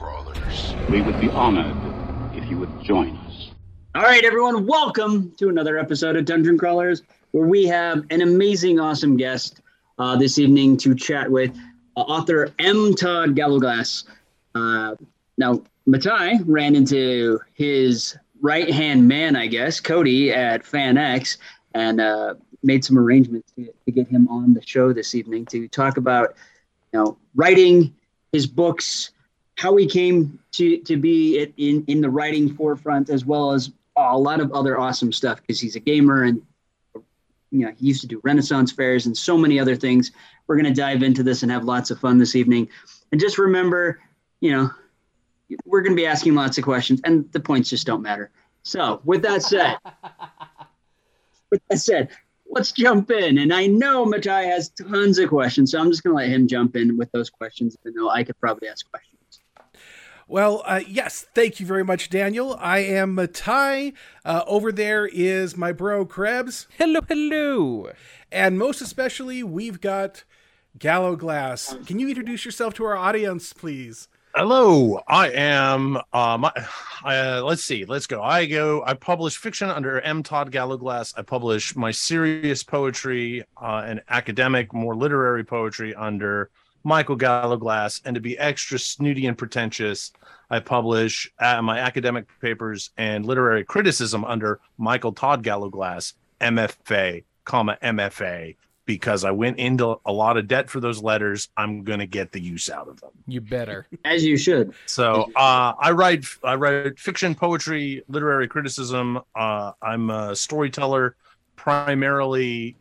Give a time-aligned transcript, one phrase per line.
[0.00, 0.74] Crawlers.
[0.88, 1.76] We would be honored
[2.34, 3.50] if you would join us.
[3.94, 7.02] All right, everyone, welcome to another episode of Dungeon Crawlers,
[7.32, 9.60] where we have an amazing, awesome guest
[9.98, 11.54] uh, this evening to chat with
[11.98, 12.94] uh, author M.
[12.94, 14.04] Todd Gallowglass.
[14.54, 14.96] Uh,
[15.36, 21.36] now, Matai ran into his right hand man, I guess, Cody at FanX,
[21.74, 25.68] and uh, made some arrangements to, to get him on the show this evening to
[25.68, 26.36] talk about,
[26.90, 27.94] you know, writing
[28.32, 29.10] his books,
[29.60, 34.16] how he came to to be in in the writing forefront, as well as a
[34.16, 36.40] lot of other awesome stuff because he's a gamer and
[37.50, 40.12] you know he used to do Renaissance fairs and so many other things.
[40.46, 42.70] We're gonna dive into this and have lots of fun this evening.
[43.12, 44.00] And just remember,
[44.40, 44.70] you know,
[45.66, 48.30] we're gonna be asking lots of questions, and the points just don't matter.
[48.62, 49.76] So, with that said,
[51.50, 52.08] with that said,
[52.48, 53.36] let's jump in.
[53.36, 56.48] And I know Matai has tons of questions, so I'm just going to let him
[56.48, 59.19] jump in with those questions, even though I could probably ask questions.
[60.30, 62.56] Well, uh, yes, thank you very much, Daniel.
[62.60, 63.94] I am Matai.
[64.24, 66.68] Uh, over there is my bro Krebs.
[66.78, 67.90] Hello, hello.
[68.30, 70.22] And most especially, we've got
[70.78, 71.74] Gallowglass.
[71.84, 74.06] Can you introduce yourself to our audience, please?
[74.32, 75.98] Hello, I am.
[76.12, 76.52] Uh, my,
[77.04, 77.84] uh, let's see.
[77.84, 78.22] Let's go.
[78.22, 78.84] I go.
[78.86, 80.22] I publish fiction under M.
[80.22, 81.12] Todd Gallowglass.
[81.16, 86.50] I publish my serious poetry uh, and academic, more literary poetry under
[86.84, 88.00] Michael Gallowglass.
[88.04, 90.12] And to be extra snooty and pretentious,
[90.50, 97.78] I publish uh, my academic papers and literary criticism under Michael Todd Gallowglass, MFA, comma
[97.82, 98.56] MFA
[98.90, 101.48] because I went into a lot of debt for those letters.
[101.56, 103.10] I'm gonna get the use out of them.
[103.28, 103.86] You better.
[104.04, 104.74] As you should.
[104.86, 109.20] So uh, I write I write fiction, poetry, literary criticism.
[109.32, 111.14] Uh, I'm a storyteller
[111.54, 112.76] primarily,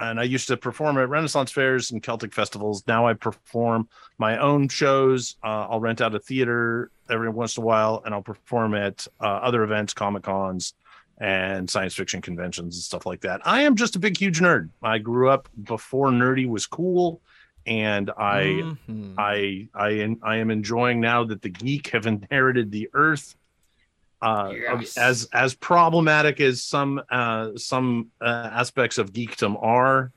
[0.00, 2.82] and I used to perform at Renaissance fairs and Celtic festivals.
[2.86, 5.36] Now I perform my own shows.
[5.44, 9.06] Uh, I'll rent out a theater every once in a while, and I'll perform at
[9.20, 10.74] uh, other events, comic cons,
[11.18, 13.40] and science fiction conventions and stuff like that.
[13.44, 14.70] I am just a big, huge nerd.
[14.82, 17.20] I grew up before nerdy was cool,
[17.66, 19.14] and I, Mhm.
[19.18, 23.36] I, I, I am enjoying now that the geek have inherited the earth.
[24.22, 24.96] Uh, Yes.
[24.98, 30.12] as as problematic as some uh, some uh, aspects of geekdom are,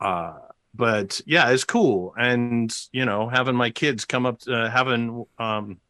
[0.00, 0.34] uh,
[0.74, 2.14] but yeah, it's cool.
[2.16, 5.80] And you know, having my kids come up, to, having um,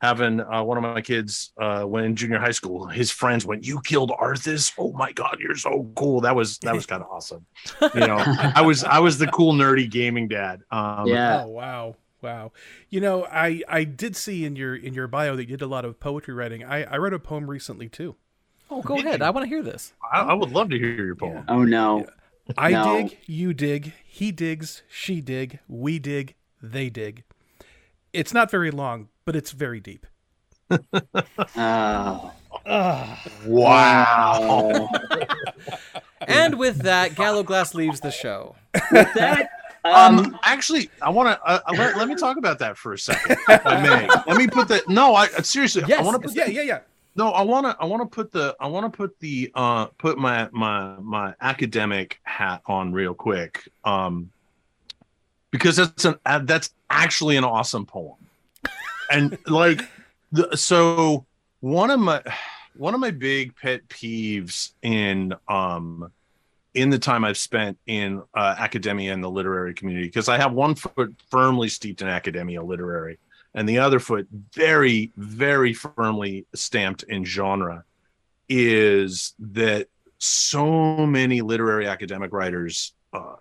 [0.00, 3.66] having uh, one of my kids uh, when in junior high school, his friends went,
[3.66, 4.72] "You killed Arthas!
[4.78, 7.46] Oh my god, you're so cool!" That was that was kind of awesome.
[7.94, 10.62] You know, I was I was the cool nerdy gaming dad.
[10.70, 11.42] Um, Yeah.
[11.44, 12.52] Oh wow, wow.
[12.88, 15.68] You know, I I did see in your in your bio that you did a
[15.68, 16.64] lot of poetry writing.
[16.64, 18.16] I I wrote a poem recently too.
[18.70, 19.20] Oh, go ahead.
[19.20, 19.92] I want to hear this.
[20.12, 21.44] I, I would love to hear your poem.
[21.48, 22.06] Oh no.
[22.56, 22.96] I No.
[23.02, 27.22] dig, you dig, he digs, she dig, we dig, they dig.
[28.12, 30.06] It's not very long, but it's very deep.
[31.56, 32.32] Oh.
[33.46, 34.88] Wow.
[36.20, 38.54] And with that, Gallowglass leaves the show.
[38.92, 39.50] With that,
[39.84, 42.98] um, Um, actually, I want to uh, let, let me talk about that for a
[42.98, 44.08] second, if I may.
[44.26, 44.88] Let me put that.
[44.88, 46.78] No, I seriously, I want to put Yeah, yeah, yeah.
[47.14, 47.76] No, I want to.
[47.80, 48.56] I want to put the.
[48.60, 49.50] I want to put the.
[49.54, 53.68] Uh, put my my my academic hat on real quick.
[53.84, 54.30] Um,
[55.50, 58.16] because that's an uh, that's actually an awesome poem,
[59.10, 59.82] and like,
[60.32, 61.26] the, so
[61.60, 62.22] one of my
[62.76, 66.10] one of my big pet peeves in um
[66.74, 70.52] in the time I've spent in uh, academia and the literary community because I have
[70.52, 73.18] one foot firmly steeped in academia literary
[73.54, 77.84] and the other foot very very firmly stamped in genre
[78.48, 79.88] is that
[80.18, 83.36] so many literary academic writers uh,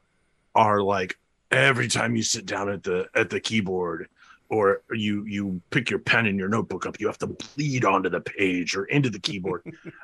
[0.55, 1.17] are like
[1.51, 4.07] every time you sit down at the at the keyboard
[4.49, 8.09] or you you pick your pen and your notebook up you have to bleed onto
[8.09, 9.63] the page or into the keyboard.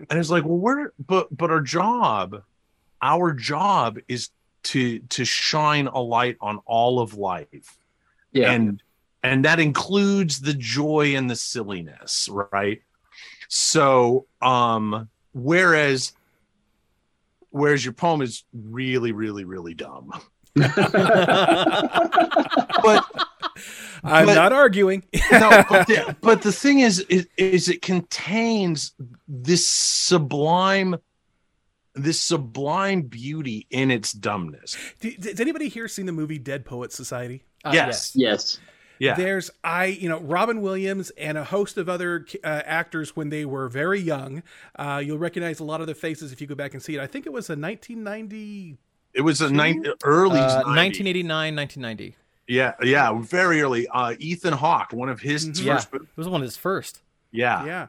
[0.09, 2.44] And it's like well we're but but our job
[3.02, 4.30] our job is
[4.63, 7.77] to to shine a light on all of life
[8.31, 8.51] yeah.
[8.51, 8.81] and
[9.24, 12.81] and that includes the joy and the silliness right
[13.48, 16.13] so um whereas
[17.51, 20.12] whereas your poem is really really really dumb
[20.56, 20.75] but
[24.04, 25.04] I'm But- not arguing.
[25.31, 28.94] no, but, the, but the thing is, is is it contains
[29.27, 30.98] this sublime
[31.97, 36.95] this sublime beauty in its dumbness D- Has anybody here seen the movie Dead Poets
[36.95, 37.44] Society?
[37.65, 38.59] Uh, yes yes.
[38.99, 43.29] yeah There's I, you know, Robin Williams and a host of other uh, actors when
[43.29, 44.41] they were very young.
[44.75, 47.01] Uh, you'll recognize a lot of their faces if you go back and see it.
[47.01, 48.77] I think it was a 1990.
[49.13, 52.15] it was a nine, early Uh, 1989, 1990.
[52.47, 53.88] Yeah, yeah, very early.
[53.89, 55.65] Uh, Ethan Hawke, one of his Mhm.
[55.65, 55.94] Yeah, first.
[55.94, 57.01] it was one of his first,
[57.31, 57.88] Yeah, Yeah.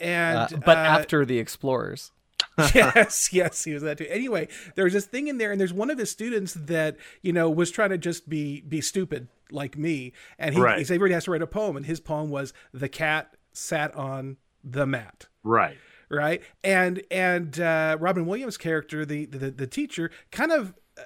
[0.00, 2.10] And uh, but uh, after the Explorers.
[2.74, 4.06] yes, yes, he was that too.
[4.08, 7.32] Anyway, there was this thing in there, and there's one of his students that you
[7.32, 10.80] know was trying to just be be stupid like me, and he, Right.
[10.80, 14.86] everybody has to write a poem, and his poem was "The cat sat on the
[14.86, 15.76] mat." right.
[16.12, 21.02] Right, and and uh, Robin Williams' character, the the, the teacher, kind of uh,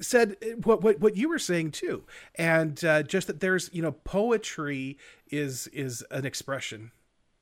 [0.00, 2.02] said what, what what you were saying too,
[2.34, 4.98] and uh, just that there's you know poetry
[5.30, 6.90] is is an expression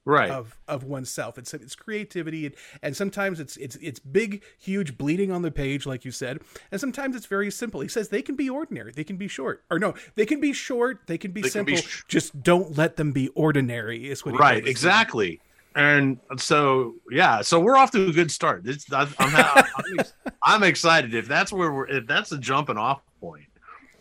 [0.06, 0.30] Right.
[0.30, 1.36] of of oneself.
[1.36, 5.84] It's it's creativity, and, and sometimes it's it's it's big, huge, bleeding on the page,
[5.84, 6.40] like you said,
[6.72, 7.80] and sometimes it's very simple.
[7.80, 10.52] He says they can be ordinary, they can be short, or no, they can be
[10.54, 11.90] short, they can be They can be simple.
[11.90, 14.10] sh- just don't let them be ordinary.
[14.10, 15.40] Is what he right exactly
[15.76, 20.04] and so yeah so we're off to a good start it's, I'm, I'm, I'm,
[20.42, 23.46] I'm excited if that's where we're if that's a jumping off point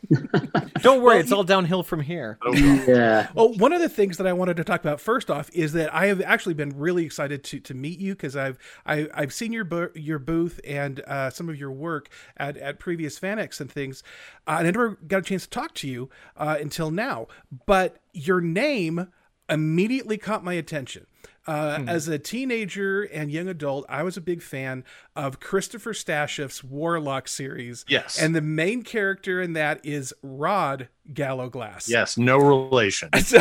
[0.81, 2.38] Don't worry, Well, it's all downhill from here.
[2.53, 3.29] Yeah.
[3.35, 5.94] Well, one of the things that I wanted to talk about first off is that
[5.94, 9.53] I have actually been really excited to to meet you because I've I, I've seen
[9.53, 13.71] your bo- your booth and uh, some of your work at, at previous FanX and
[13.71, 14.01] things,
[14.47, 17.27] uh, and I never got a chance to talk to you uh, until now.
[17.65, 19.09] But your name
[19.50, 21.06] immediately caught my attention.
[21.49, 24.83] Uh, As a teenager and young adult, I was a big fan
[25.15, 27.85] of Christopher Stasheff's Warlock series.
[27.87, 28.21] Yes.
[28.21, 31.89] And the main character in that is Rod Gallowglass.
[31.89, 33.39] yes no relation So,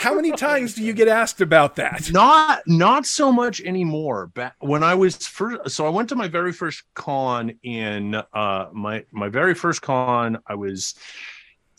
[0.00, 2.10] how many times do you get asked about that?
[2.12, 6.28] not not so much anymore back when i was first so i went to my
[6.28, 10.94] very first con in uh my my very first con i was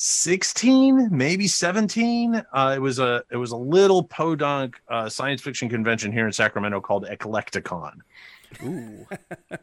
[0.03, 5.69] 16 maybe 17 uh it was a it was a little podunk uh science fiction
[5.69, 8.00] convention here in sacramento called eclecticon.
[8.63, 9.06] Ooh.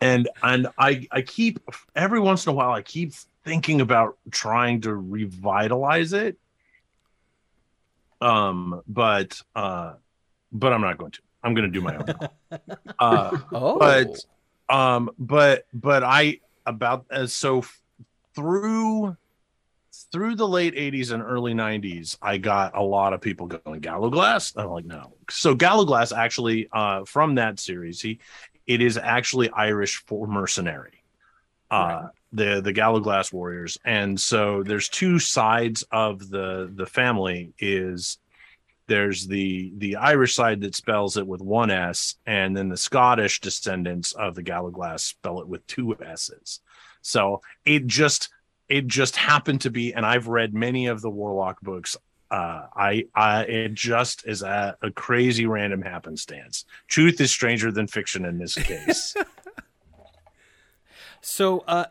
[0.00, 1.58] and and i i keep
[1.96, 3.14] every once in a while i keep
[3.44, 6.38] thinking about trying to revitalize it.
[8.20, 9.94] Um but uh
[10.52, 11.20] but i'm not going to.
[11.42, 12.60] I'm going to do my own
[13.00, 14.24] uh Oh, but
[14.72, 17.64] um but but i about as so
[18.36, 19.16] through
[20.12, 24.52] through the late 80s and early 90s i got a lot of people going gallowglass
[24.56, 25.14] i'm like no.
[25.30, 28.18] So gallowglass actually uh from that series he
[28.66, 31.02] it is actually irish for mercenary
[31.70, 33.78] uh the the gallowglass warriors.
[33.84, 38.18] And so there's two sides of the the family is
[38.86, 43.40] there's the the Irish side that spells it with one S, and then the Scottish
[43.40, 46.60] descendants of the Gallowglass spell it with two S's.
[47.02, 48.30] So it just
[48.68, 51.96] it just happened to be, and I've read many of the Warlock books.
[52.30, 56.66] Uh, I, I it just is a, a crazy random happenstance.
[56.86, 59.14] Truth is stranger than fiction in this case.
[61.20, 61.86] So, uh,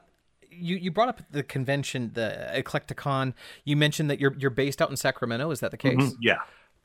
[0.49, 3.33] you you brought up the convention, the Eclecticon.
[3.65, 5.51] You mentioned that you're you're based out in Sacramento.
[5.51, 5.97] Is that the case?
[5.97, 6.37] Mhm, Yeah.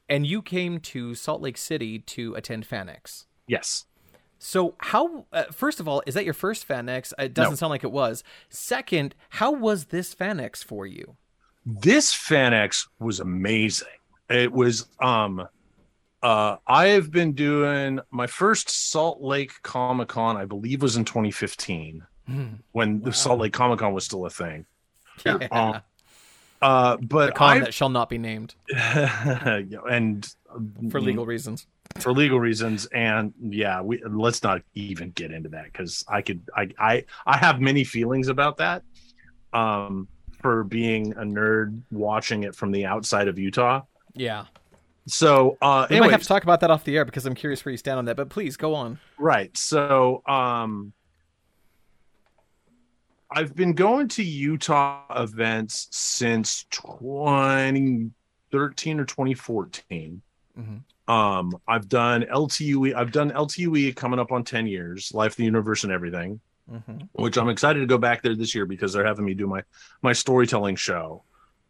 [0.08, 3.26] And you came to Salt Lake City to attend FanX.
[3.46, 3.86] Yes.
[4.44, 5.24] So, how?
[5.32, 7.12] Uh, first of all, is that your first FanX?
[7.16, 7.56] It doesn't No.
[7.56, 8.24] sound like it was.
[8.50, 11.16] Second, how was this FanX for you?
[11.64, 13.86] this FanX was amazing.
[14.28, 15.46] It was um
[16.24, 21.04] uh I have been doing my first Salt Lake Comic Con, I believe was in
[21.04, 22.02] 2015
[22.72, 24.66] when the Salt Lake Comic Con was still a thing.
[25.24, 25.34] Yeah.
[25.52, 25.80] Uh,
[26.60, 30.28] uh but a con I that shall not be named and
[30.90, 31.68] for legal reasons.
[32.00, 36.42] For legal reasons and yeah we let's not even get into that because i could
[36.56, 38.82] I, I i have many feelings about that
[39.52, 40.08] um
[40.40, 43.82] for being a nerd watching it from the outside of utah
[44.14, 44.46] Yeah,
[45.06, 47.64] so uh we might have to talk about that off the air because I'm curious
[47.64, 48.16] where you stand on that.
[48.16, 48.98] But please go on.
[49.18, 50.92] right so um
[53.30, 60.22] i've been going to utah events since 2013 or 2014
[60.58, 60.82] Mhm.
[61.08, 65.84] Um i've done ltue i've done ltue coming up on 10 years life the universe
[65.84, 69.24] and everything hmm which i'm excited to go back there this year because they're having
[69.24, 69.62] me do my
[70.00, 71.22] my storytelling show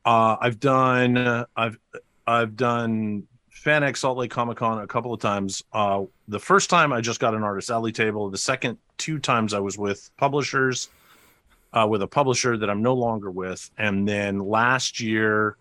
[0.04, 1.78] uh i've done uh, i've
[2.26, 3.26] i've done
[3.64, 5.62] FanX Salt Lake Comic Con a couple of times.
[5.72, 8.28] Uh, the first time I just got an artist alley table.
[8.28, 10.88] The second two times I was with publishers,
[11.72, 13.70] uh, with a publisher that I'm no longer with.
[13.78, 15.56] And then last year,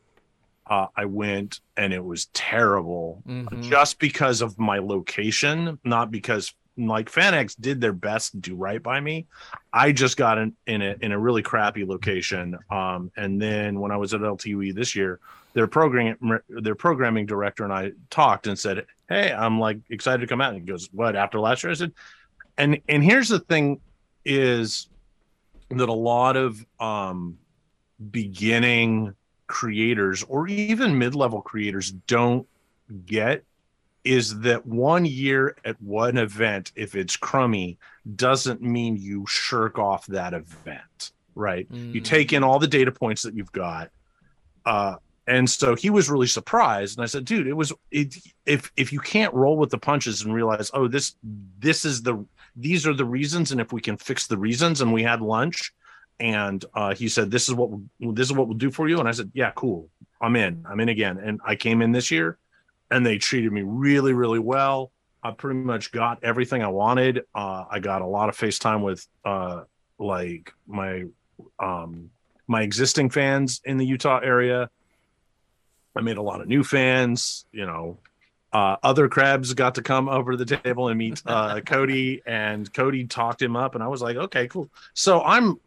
[0.72, 3.62] uh, I went and it was terrible Mhm.
[3.62, 8.82] just because of my location, not because like FanX did their best to do right
[8.82, 9.28] by me.
[9.74, 12.58] I just got in, in a in a really crappy location.
[12.72, 15.20] Um, and then when I was at LTE this year,
[15.54, 16.16] their programming
[16.48, 20.54] their programming director and I talked and said, "Hey, I'm like excited to come out."
[20.54, 21.92] And he goes, "What after last year?" I said,
[22.58, 23.82] "And and here's the thing,
[24.24, 24.88] is
[25.70, 27.38] that a lot of um
[28.10, 29.14] beginning
[29.52, 32.48] creators or even mid-level creators don't
[33.06, 33.44] get
[34.04, 37.78] is that one year at one event if it's crummy
[38.16, 41.68] doesn't mean you shirk off that event right?
[41.94, 42.06] You Mm.
[42.16, 43.90] take in all the data points that you've got.
[44.66, 44.96] Uh
[45.28, 46.98] and so he was really surprised.
[46.98, 48.16] And i said dude it was it,
[48.46, 51.16] if if you can't roll with the punches and realize oh this
[51.60, 54.92] this is the these are the reasons and if we can fix the reasons and
[54.92, 55.72] we had lunch
[56.22, 59.00] and uh he said this is what we'll, this is what we'll do for you.
[59.00, 59.90] And i said yeah cool.
[60.22, 60.64] I'm in.
[60.70, 61.18] I'm in again.
[61.18, 62.38] And i came in this year
[62.90, 64.92] and they treated me really really well.
[65.24, 67.24] I pretty much got everything i wanted.
[67.36, 69.64] Uh i got a lot of facetime with uh
[69.98, 71.06] like my
[71.60, 72.12] um
[72.48, 74.70] my existing fans in the utah area.
[75.96, 77.98] I made a lot of new fans you know.
[78.54, 82.72] Uh, other Krebs got to come over to the table and meet uh, Cody, and
[82.74, 84.70] Cody talked him up, and I was like, okay, cool.
[84.94, 85.58] So I'm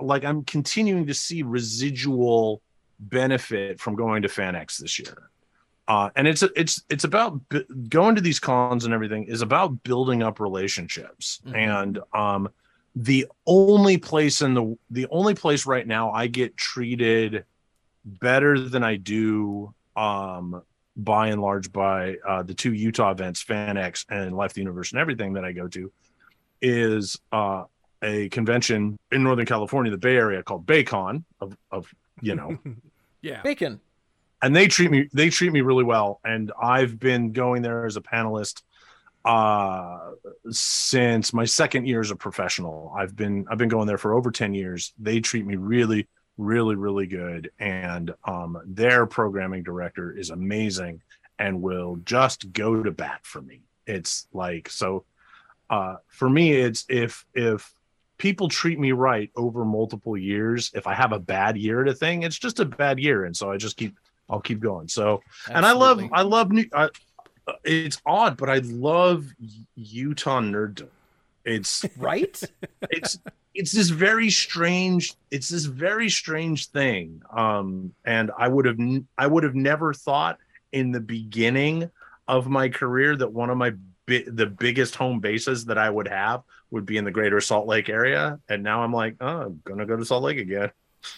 [0.00, 2.62] like, I'm continuing to see residual
[2.98, 5.30] benefit from going to FanX this year,
[5.88, 9.82] uh, and it's it's it's about b- going to these cons and everything is about
[9.82, 11.54] building up relationships, Mhm.
[11.54, 12.48] and um,
[12.94, 17.44] the only place in the the only place right now I get treated
[18.04, 20.62] better than I do um
[20.96, 25.00] by and large by uh, the two Utah events, FanX and Life the Universe and
[25.00, 25.92] everything that I go to,
[26.62, 27.64] is uh,
[28.02, 32.58] a convention in Northern California, the Bay Area called BayCon of, of you know,
[33.22, 33.42] Yeah.
[33.42, 33.80] Bacon.
[34.42, 36.20] and they treat me they treat me really well.
[36.24, 38.62] And I've been going there as a panelist
[39.24, 40.10] uh
[40.50, 42.92] since my second year as a professional.
[42.96, 44.92] I've been I've been going there for over 10 years.
[44.98, 46.06] They treat me really
[46.38, 51.00] really really good and um their programming director is amazing
[51.38, 55.06] and will just go to bat for me it's like so
[55.70, 57.72] uh for me it's if if
[58.18, 60.70] people treat me right over multiple years.
[60.74, 63.24] If i have a bad year at a thing it's just a bad year.
[63.24, 63.96] And so i just keep
[64.28, 64.88] i'll keep going.
[64.88, 66.88] So and i love i love new I,
[67.64, 69.26] it's odd but i love
[69.74, 70.88] utah nerddom.
[71.44, 72.40] It's right?
[72.90, 73.18] it's
[73.54, 77.22] it's this very strange it's this very strange thing.
[77.30, 80.38] Um and i would have n- i would have never thought
[80.72, 81.90] in the beginning
[82.28, 83.70] of my career that one of my
[84.06, 87.66] bi- the biggest home bases that i would have would be in the greater salt
[87.66, 90.70] lake area and now i'm like oh i'm gonna go to salt lake again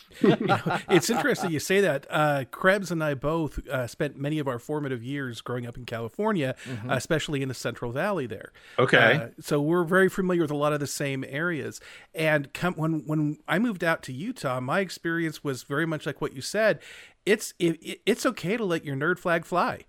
[0.21, 2.07] it's interesting you say that.
[2.11, 5.87] Uh, Krebs and I both uh, spent many of our formative years growing up in
[5.87, 6.91] California, Mhm.
[6.91, 8.53] uh, especially in the Central Valley there.
[8.79, 11.81] okay Uh, so we're very familiar with a lot of the same areas.
[12.15, 16.21] And come, when when I moved out to Utah, my experience was very much like
[16.21, 16.81] what you said.
[17.25, 19.85] It's it, it- it's okay to let your nerd flag fly.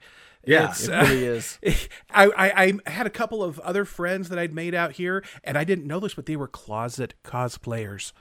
[0.50, 1.60] Yeah, It's, It uh, really is.
[2.10, 5.58] I, I I had a couple of other friends that I'd made out here, and
[5.58, 8.12] I didn't know this, but they were closet cosplayers.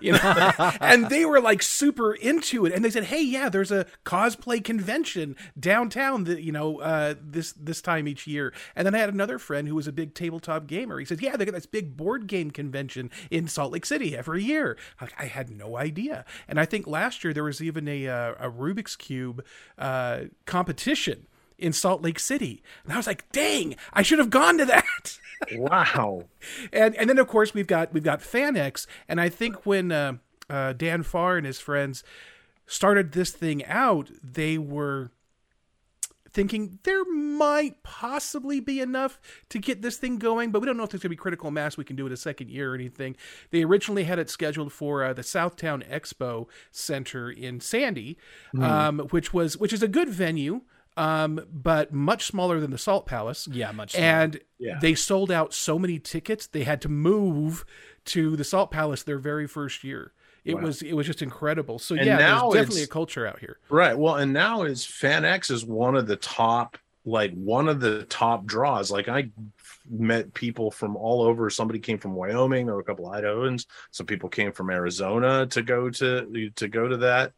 [0.00, 3.72] You know, and they were like super into it, and they said, "Hey, yeah, there's
[3.72, 8.94] a cosplay convention downtown that you know uh, this this time each year." And then
[8.94, 10.98] I had another friend who was a big tabletop gamer.
[10.98, 14.44] He says, "Yeah, they got this big board game convention in Salt Lake City every
[14.44, 18.06] year." Like, I had no idea, and I think last year there was even a
[18.06, 19.44] uh, a Rubik's cube
[19.78, 21.26] uh, competition
[21.62, 22.62] in Salt Lake City.
[22.84, 25.18] And I was like, dang, I should have gone to that.
[25.52, 26.24] wow
[26.72, 30.14] and and then of course we've got we've got FanX, and I think when uh,
[30.48, 32.04] uh, Dan Farr and his friends
[32.66, 35.10] started this thing out, they were
[36.32, 40.84] thinking there might possibly be enough to get this thing going, but we don't know
[40.84, 41.76] if there's going to be critical mass.
[41.76, 43.16] We can do it a second year or anything.
[43.50, 48.16] They originally had it scheduled for uh, the South Towne Expo Center in Sandy,
[48.58, 50.62] um, which was which is a good venue,
[50.96, 53.48] um, but much smaller than the Salt Palace.
[53.50, 54.06] Yeah, much smaller.
[54.06, 54.78] And Yeah.
[54.80, 57.64] they sold out so many tickets they had to move
[58.06, 60.12] to the Salt Palace their very first year.
[60.44, 60.62] It Wow.
[60.62, 61.78] was it was just incredible.
[61.78, 63.58] So And yeah, now there's definitely it's- a culture out here.
[63.68, 63.96] Right.
[63.96, 68.44] Well, and now is FanX is one of the top, like one of the top
[68.44, 68.90] draws.
[68.90, 69.30] Like I
[69.88, 71.48] met people from all over.
[71.48, 72.66] Somebody came from Wyoming.
[72.66, 73.66] There were a couple of Idahoans.
[73.92, 77.32] Some people came from Arizona to go to to go to that.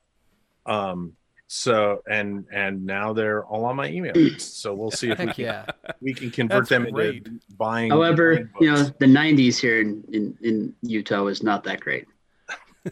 [0.66, 1.12] Um.
[1.46, 4.12] So and and now they're all on my email.
[4.14, 4.60] list.
[4.60, 5.66] So we'll see if we can yeah.
[6.00, 7.26] we can convert That's them great.
[7.26, 7.90] into buying.
[7.90, 12.06] However, buying you know, the 90s here in, in, in Utah was not that great.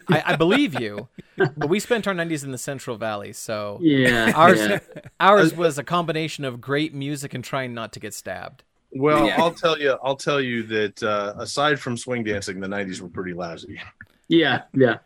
[0.09, 1.07] I, I believe you,
[1.37, 4.31] but we spent our 90s in the Central Valley, so Yeah.
[4.35, 4.79] ours yeah.
[5.19, 8.63] ours was a combination of great music and trying not to get stabbed.
[8.91, 9.41] Well, Yeah.
[9.41, 9.97] I'll tell you.
[10.03, 13.79] I'll tell you that uh, aside from swing dancing, the '90s were pretty lousy.
[14.27, 14.63] Yeah.
[14.73, 14.97] Yeah.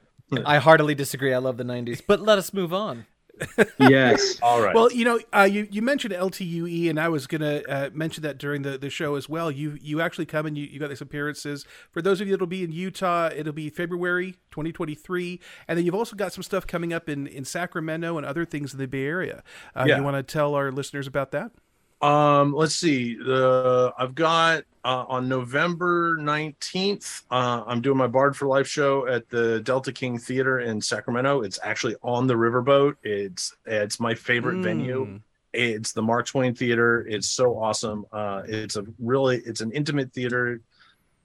[0.46, 1.34] I heartily disagree.
[1.34, 3.06] I love the 90s, but let us move on.
[3.80, 4.40] Yes.
[4.42, 4.74] All right.
[4.76, 8.38] Well, you know, uh, you you mentioned LTUE, and I was gonna uh, mention that
[8.38, 9.50] during the, the show as well.
[9.52, 11.66] You you actually come and you, you got these appearances.
[11.92, 15.96] For those of you that'll be in Utah, it'll be February 2023, and then you've
[15.96, 19.06] also got some stuff coming up in, in Sacramento and other things in the Bay
[19.06, 19.44] Area.
[19.76, 19.98] Uh, Yeah.
[19.98, 21.52] You want to tell our listeners about that?
[22.02, 23.16] Um, let's see.
[23.16, 27.24] The I've got uh, on November nineteenth.
[27.32, 31.42] Uh, I'm doing my Bard for Life show at the Delta King Theater in Sacramento.
[31.42, 32.96] It's actually on the riverboat.
[33.04, 35.08] It's it's my favorite venue.
[35.08, 35.22] Mm.
[35.54, 37.08] It's the Mark Twain Theater.
[37.08, 38.06] It's so awesome.
[38.12, 40.62] Uh, it's a really it's an intimate theater.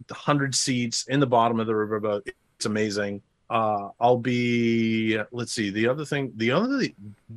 [0.06, 2.28] The hundred seats in the bottom of the riverboat.
[2.56, 3.20] It's amazing.
[3.50, 5.18] Uh, I'll be.
[5.30, 5.70] Let's see.
[5.70, 6.32] The other thing.
[6.36, 6.86] The other.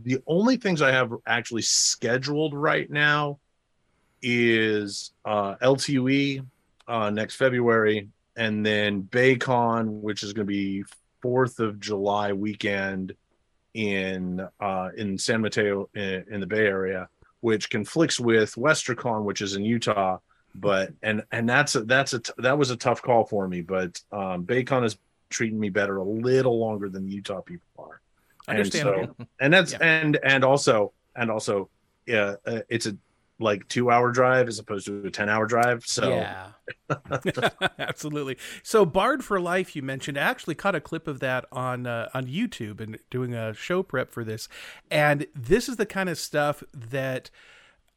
[0.03, 3.39] The only things I have actually scheduled right now
[4.21, 6.45] is uh, LTUE
[6.87, 10.83] uh, next February, and then BayCon, which is going to be
[11.21, 13.15] Fourth of July weekend
[13.73, 17.09] in uh, in San Mateo in, in the Bay Area,
[17.41, 20.19] which conflicts with WesterCon, which is in Utah.
[20.53, 23.61] But and and that's a that's a t- that was a tough call for me.
[23.61, 24.97] But um, BayCon is
[25.29, 28.01] treating me better a little longer than the Utah people are.
[28.47, 29.79] And so- and that's Yeah.
[29.81, 31.69] and and also and also
[32.05, 32.95] yeah uh, it's a
[33.39, 36.51] like two hour drive as opposed to a 10 hour drive so yeah.
[37.79, 38.37] Absolutely.
[38.63, 40.17] So, Bard for Life, you mentioned.
[40.17, 43.83] I actually caught a clip of that on uh, on YouTube and doing a show
[43.83, 44.47] prep for this,
[44.89, 47.29] and this is the kind of stuff that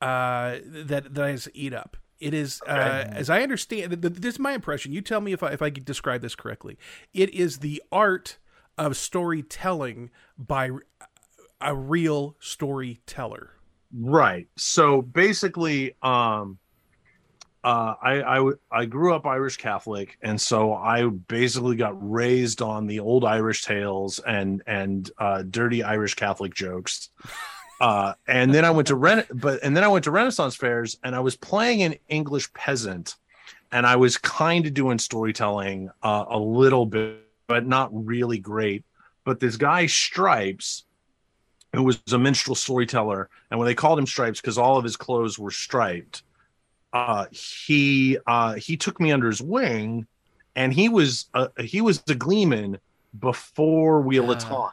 [0.03, 1.97] uh, that that I just eat up.
[2.21, 4.93] It is, uh, as I understand, th- th- this is my impression.
[4.93, 6.77] You tell me if I if I could describe this correctly.
[7.15, 8.39] It is the art
[8.77, 10.71] of storytelling by
[11.61, 13.51] a real storyteller.
[13.93, 16.59] right so basically um
[17.65, 22.63] uh, I, I w- I grew up Irish Catholic, and so I basically got raised
[22.63, 27.11] on the old Irish tales and and uh, dirty Irish Catholic jokes.
[27.81, 30.99] Uh, and then I went to Ren- but and then I went to Renaissance fairs,
[31.05, 33.15] and I was playing an English peasant,
[33.71, 38.85] and I was kind of doing storytelling uh, a little bit, but not really great.
[39.25, 40.85] But this guy Stripes,
[41.73, 44.97] who was a minstrel storyteller, and when they called him Stripes because all of his
[44.97, 46.23] clothes were striped,
[46.93, 50.05] uh, he uh, he took me under his wing,
[50.57, 52.79] and he was uh, he was the Gleeman
[53.21, 54.39] before Wheel of.
[54.41, 54.73] Time,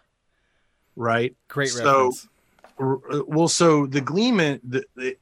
[0.95, 1.35] right?
[1.49, 2.27] Great So- reference.
[2.77, 5.17] R- uh, Well, so the Gleeman, the, the,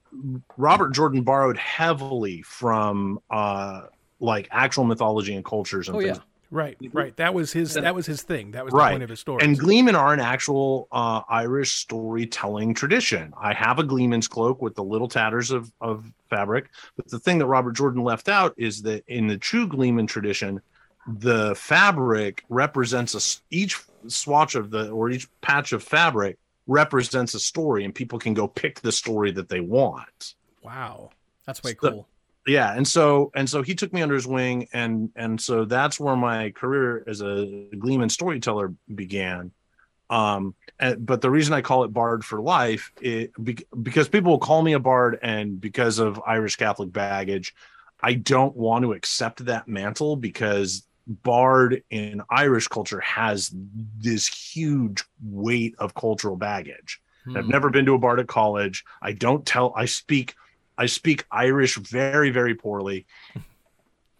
[0.58, 3.84] Robert Jordan borrowed heavily from uh,
[4.20, 6.24] like actual mythology and cultures and Oh things yeah.
[6.54, 7.18] Right, right.
[7.18, 7.74] That was his.
[7.74, 8.52] That was his thing.
[8.52, 8.92] That was the Right.
[8.92, 9.44] point of his story.
[9.44, 13.34] And Gleeman are an actual uh, Irish storytelling tradition.
[13.42, 16.70] I have a Gleeman's cloak with the little tatters of, of fabric.
[16.96, 20.62] But the thing that Robert Jordan left out is that in the true Gleeman tradition,
[21.08, 26.38] the fabric represents a, each swatch of the or each patch of fabric
[26.68, 31.10] represents a story, and people can go pick the story that they want wow.
[31.46, 32.08] That's way So- cool.
[32.48, 36.00] yeah and so and so he took me under his wing and and so that's
[36.00, 39.52] where my career as a gleeman storyteller began
[40.10, 44.32] um and, but the reason i call it bard for life it be, because people
[44.32, 47.56] will call me a bard and because of irish catholic baggage
[48.02, 53.54] i don't want to accept that mantle because bard in irish culture has
[54.00, 57.02] this huge weight of cultural baggage
[57.36, 57.52] I've Hmm.
[57.52, 58.84] never been to a bardic college.
[59.02, 59.72] I don't tell.
[59.78, 60.36] I speak.
[60.78, 63.06] I speak Irish very, very poorly.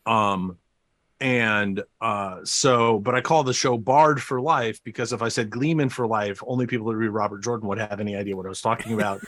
[0.06, 0.58] Um,
[1.20, 5.50] and uh, so, but I call the show Bard for Life because if I said
[5.50, 8.50] Gleeman for Life, only people that read Robert Jordan would have any idea what I
[8.50, 9.22] was talking about,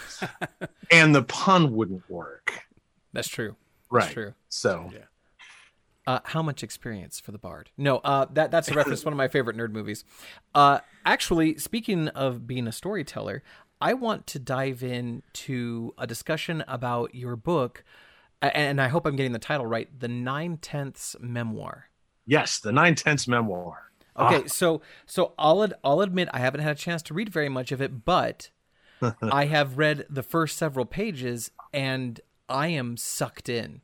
[0.91, 2.65] and the pun wouldn't work.
[3.13, 3.55] That's true.
[3.89, 4.01] Right.
[4.03, 4.33] That's true.
[4.49, 4.91] So,
[6.07, 7.71] Uh, how much experience for the bard?
[7.77, 10.03] No, uh, that that's a reference one of my favorite nerd movies.
[10.53, 13.41] Uh, actually, speaking of being a storyteller,
[13.81, 17.83] I want to dive into a discussion about your book,
[18.41, 19.89] and I hope I'm getting the title right.
[19.99, 21.89] The Nine Tenths Memoir.
[22.27, 23.91] yes, the nine tenths memoir.
[24.17, 24.47] Okay, Ah.
[24.47, 27.71] so so I'll ad- I'll admit I haven't had a chance to read very much
[27.71, 28.49] of it, but
[29.21, 33.81] I have read the first several pages, and I am sucked in.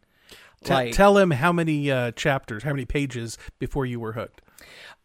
[0.63, 4.41] T- Like, tell him how many uh, chapters, how many pages before you were hooked.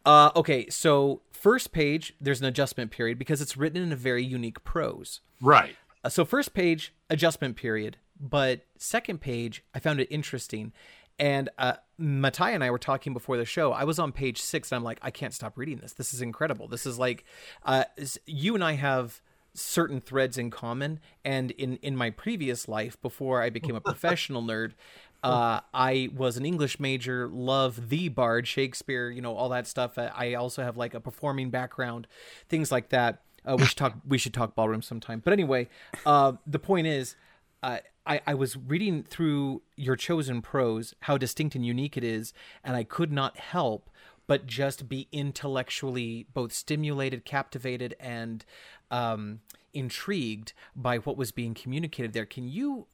[0.05, 4.23] Uh, okay, so first page, there's an adjustment period because it's written in a very
[4.23, 5.21] unique prose.
[5.41, 5.75] Right.
[6.03, 10.73] Uh, so first page, adjustment period, but second page, I found it interesting.
[11.19, 13.71] And uh, Matai and I were talking before the show.
[13.71, 15.93] I was on page six, and I'm like, I can't stop reading this.
[15.93, 16.67] This is incredible.
[16.67, 17.25] This is like,
[17.63, 17.85] uh,
[18.27, 19.21] you and I have
[19.55, 20.99] certain threads in common.
[21.25, 24.73] And in in my previous life, before I became a professional nerd,
[25.23, 29.97] uh, I was an English major, love the Bard, Shakespeare, you know, all that stuff.
[29.97, 32.07] Uh, I also have like a performing background,
[32.49, 33.21] things like that.
[33.45, 33.95] Uh, we should talk.
[34.05, 35.21] We should talk ballroom sometime.
[35.23, 35.69] But anyway,
[36.05, 37.15] uh, the point is,
[37.63, 42.33] uh, I, I was reading through your chosen prose, how distinct and unique it is,
[42.63, 43.89] and I could not help
[44.27, 48.45] but just be intellectually both stimulated, captivated, and
[48.91, 49.39] um,
[49.73, 52.25] intrigued by what was being communicated there.
[52.25, 52.87] Can you?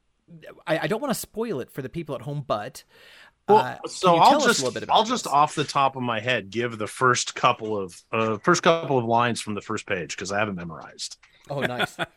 [0.65, 2.83] I, I don't want to spoil it for the people at home, but
[3.47, 5.33] Well, uh, so I'll just a little bit about I'll just this?
[5.33, 9.05] off the top of my head give the first couple of uh, first couple of
[9.05, 11.17] lines from the first page because I haven't memorized.
[11.49, 11.97] Oh, nice.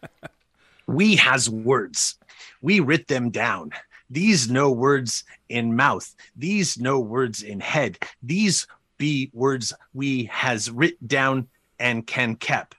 [0.88, 2.16] We has words.
[2.62, 3.72] We writ them down.
[4.08, 6.14] These no words in mouth.
[6.36, 7.98] These no words in head.
[8.22, 11.48] These be words we has writ down
[11.80, 12.74] and can kep.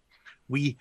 [0.47, 0.78] We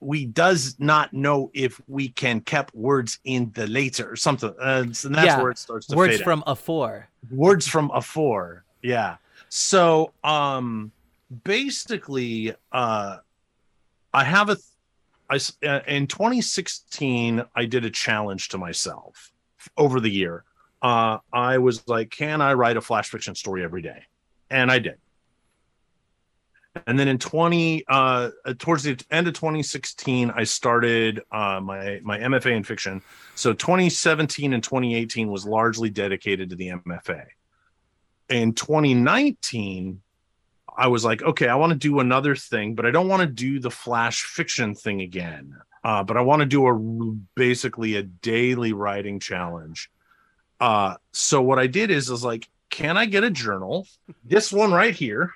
[0.00, 4.54] we does not know if we can kept words in the later or something.
[4.60, 5.40] Uh, so that's Yeah.
[5.42, 7.08] where it starts to Words fade out from afore.
[7.30, 9.16] words from afore yeah
[9.48, 10.92] so um
[11.44, 13.16] basically uh
[14.14, 14.56] i have a
[15.28, 19.32] i s- uh, in 2016 i did a challenge to myself
[19.76, 20.44] over the year
[20.82, 24.00] uh i was like can i write a flash fiction story every day
[24.50, 24.98] and i did
[26.86, 32.18] and then in 20 uh towards the end of 2016 i started uh my my
[32.18, 33.02] mfa in fiction.
[33.34, 37.26] So 2017 and 2018 was largely dedicated to the mfa
[38.28, 40.00] in 2019
[40.76, 43.26] i was like okay i want to do another thing but i don't want to
[43.26, 45.54] do the flash fiction thing again.
[45.84, 46.74] Uh, but i want to do a
[47.34, 49.90] basically a daily writing challenge.
[50.60, 53.86] Uh, so what i did is is like can i get a journal?
[54.24, 55.32] This one right here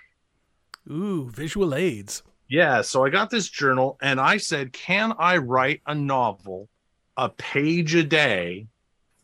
[0.90, 2.22] Ooh, visual aids.
[2.48, 6.68] yeah, so I got this journal and I said, Can I write a novel
[7.16, 8.66] a page a day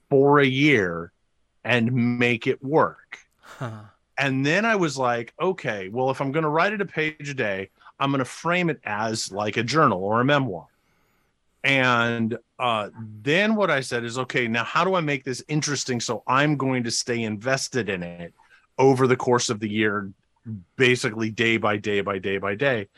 [0.08, 1.12] for a year
[1.64, 3.18] and make it work?
[3.40, 3.82] Huh.
[4.16, 7.28] And then I was like, Okay, well, if I'm going to write it a page
[7.28, 10.66] a day, I'm going to frame it as like a journal or a memoir.
[11.64, 12.90] And uh,
[13.22, 16.56] then what I said is, Okay, now how do I make this interesting so I'm
[16.56, 18.32] going to stay invested in it
[18.78, 20.10] over the course of the year,
[20.76, 22.88] basically day by day by day by day?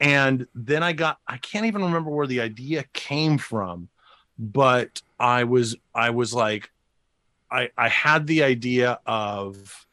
[0.00, 3.88] and then i got i can't even remember where the idea came from
[4.38, 6.70] but i was i was like
[7.50, 9.86] i i had the idea of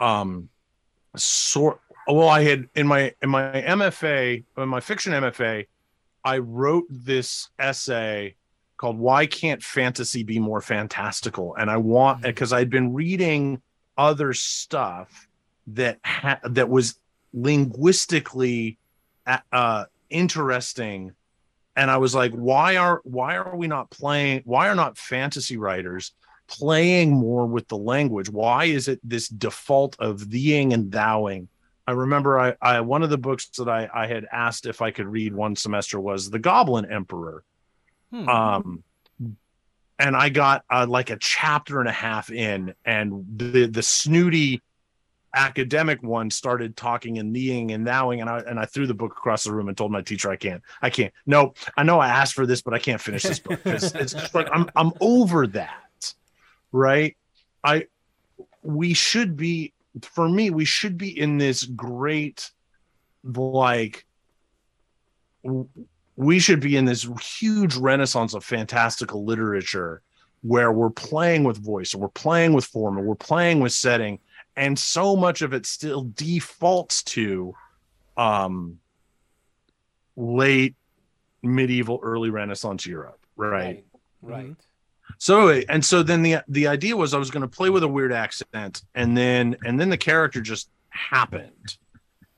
[0.00, 0.48] um
[1.16, 5.66] sort well i had in my in my mfa in my fiction mfa
[6.24, 8.34] i wrote this essay
[8.78, 13.62] called why can't fantasy be more fantastical and i want because i'd been reading
[13.96, 15.28] other stuff
[15.68, 16.96] that ha- that was
[17.32, 18.78] linguistically
[19.52, 21.12] uh interesting.
[21.74, 25.56] And i was like why are why are we not playing why are not fantasy
[25.56, 26.12] writers
[26.48, 28.28] playing more with the language?
[28.28, 31.48] Why is it this default of theing and thouing?
[31.86, 34.90] I remember i, I one of the books that I, I had asked if i
[34.90, 37.42] could read one semester was the goblin emperor.
[38.10, 38.28] Hmm.
[38.28, 38.84] um
[39.98, 44.60] and i got uh, like a chapter and a half in and the the snooty
[45.34, 49.12] academic one started talking and kneeing and nowing and I and I threw the book
[49.12, 52.08] across the room and told my teacher I can't I can't no I know I
[52.08, 53.60] asked for this but I can't finish this book.
[53.64, 55.82] It's, it's just like I'm I'm over that
[56.72, 57.16] right?
[57.62, 57.86] I
[58.62, 62.50] we should be for me we should be in this great
[63.34, 64.06] like
[66.16, 70.02] we should be in this huge renaissance of fantastical literature
[70.42, 74.18] where we're playing with voice and we're playing with form and we're playing with setting
[74.56, 77.54] and so much of it still defaults to
[78.16, 78.78] um
[80.16, 80.74] late
[81.42, 83.18] medieval early renaissance europe.
[83.34, 83.84] Right,
[84.20, 84.54] Right.
[85.18, 87.88] so and so then the the idea was i was going to play with a
[87.88, 91.76] weird accent and then and then the character just happened.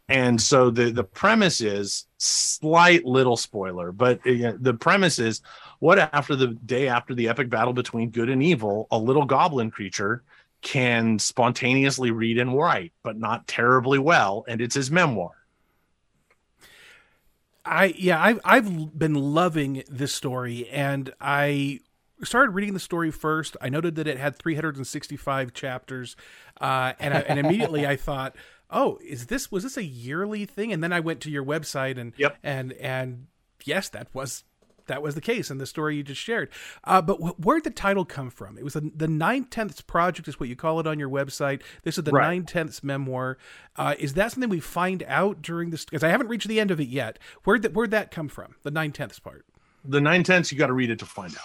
[0.09, 5.40] And so the the premise is slight little spoiler but uh, the premise is
[5.81, 9.70] what after the day after the epic battle between good and evil a little goblin
[9.70, 10.22] creature
[10.64, 15.31] can spontaneously read and write but not terribly well and it's his memoir
[17.64, 21.81] I yeah, I've I've been loving this story, and I
[22.22, 23.57] started reading the story first.
[23.61, 26.14] I noted that it had 365 chapters,
[26.61, 28.37] uh, and I, and immediately I thought,
[28.70, 30.72] oh, is this was this a yearly thing?
[30.72, 32.37] And then I went to your website and Yep.
[32.42, 33.29] and and
[33.64, 34.44] yes, that was
[34.87, 36.49] that was the case in the story you just shared.
[36.85, 38.59] Uh, but wh- where'd the title come from?
[38.59, 41.62] It was the, the nine tenths project, is what you call it on your website.
[41.83, 42.27] This is the Right.
[42.29, 43.38] nine tenths memoir.
[43.77, 45.85] Uh, is that something we find out during this?
[45.85, 47.18] Because I haven't reached the end of it yet.
[47.44, 48.55] Where'd that where'd that come from?
[48.62, 49.44] The nine tenths part.
[49.85, 51.44] the nine tenths you got to read it to find out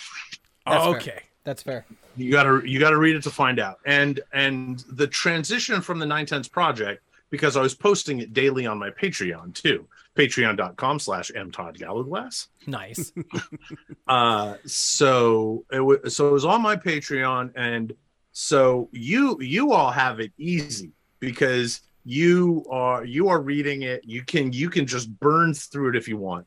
[0.65, 1.01] That's Oh, fair.
[1.01, 1.23] okay.
[1.45, 1.85] That's fair.
[2.15, 6.05] you gotta you gotta read it to find out and and the transition from the
[6.05, 9.87] nine tenths project because i was posting it daily on my patreon too
[10.19, 12.47] patreon.com slash mtoddgallowglass.
[12.67, 13.13] Nice.
[14.07, 17.93] uh so it was so it was on my patreon and
[18.31, 24.23] so you you all have it easy because you are you are reading it you
[24.23, 26.45] can you can just burn through it if you want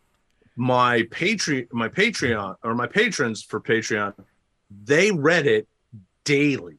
[0.56, 4.12] my patreon my patreon or my patrons for patreon
[4.84, 5.66] they read it
[6.24, 6.78] daily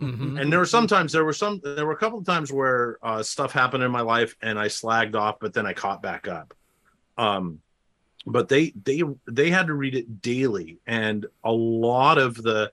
[0.00, 0.40] Mhm.
[0.40, 3.22] and there were sometimes there were some there were a couple of times where uh,
[3.22, 6.52] stuff happened in my life and I slagged off, but then I caught back up.
[7.16, 7.60] Um,
[8.26, 12.72] but they they they had to read it daily, and a lot of the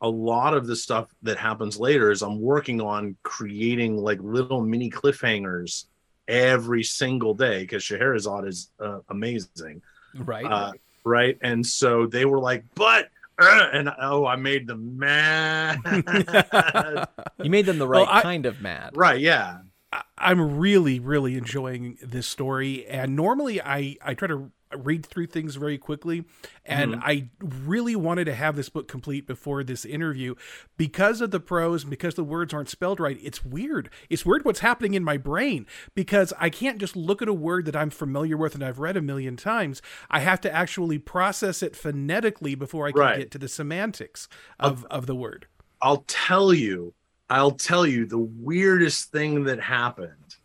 [0.00, 4.60] a lot of the stuff that happens later is I'm working on creating like little
[4.60, 5.86] mini cliffhangers
[6.26, 9.80] every single day because Scheherazade is uh, amazing
[10.14, 10.44] right.
[10.44, 10.72] uh,
[11.04, 11.38] right?
[11.42, 13.08] And so they were like, "But,"
[13.38, 15.78] Uh, and oh, I made them mad.
[17.42, 18.92] you made them the Well, right I- kind of mad.
[18.96, 19.18] right?
[19.20, 19.58] Yeah.
[19.92, 22.86] I- I'm really, really enjoying this story.
[22.86, 26.24] And normally I, I try to read through things very quickly.
[26.64, 30.34] And I really wanted to have this book complete before this interview
[30.76, 33.18] because of the prose, because the words aren't spelled right.
[33.22, 33.90] It's weird.
[34.08, 37.66] It's weird what's happening in my brain because I can't just look at a word
[37.66, 39.82] that I'm familiar with and I've read a million times.
[40.10, 43.18] I have to actually process it phonetically before I can Right.
[43.18, 45.46] get to the semantics of, of the word.
[45.82, 46.94] I'll tell you,
[47.28, 50.36] I'll tell you the weirdest thing that happened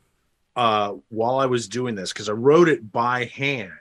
[0.55, 3.71] uh, while I was doing this because I wrote it by hand.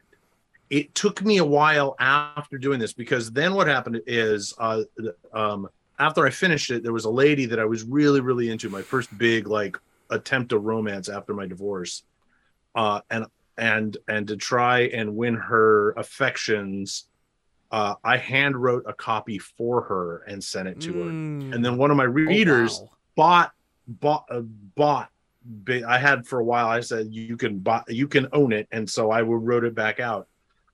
[0.70, 4.83] It took me a while after doing this because then what happened is uh,
[5.33, 8.68] um, after I finished it, there was a lady that I was really, really into.
[8.68, 9.78] My first big like
[10.11, 12.02] attempt at romance after my divorce,
[12.74, 13.26] uh, and
[13.57, 17.09] and and to try and win her affections,
[17.70, 21.54] uh, I hand wrote a copy for her and sent it to her Mm.
[21.54, 22.90] and then one of my readers wow.
[23.16, 23.52] bought
[23.87, 25.11] bought uh, bought
[25.87, 28.88] I had for a while I said you can buy you can own it and
[28.88, 30.28] so I wrote it back out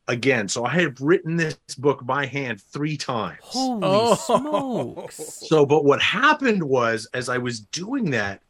[0.09, 4.15] again so I have written this book by hand 3 times Holy Oh.
[4.15, 5.17] smokes.
[5.49, 8.41] so but what happened was as I was doing that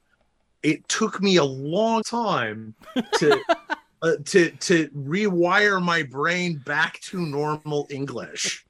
[0.62, 2.74] it took me a long time
[3.18, 3.40] to
[4.02, 8.64] uh, to to rewire my brain back to normal English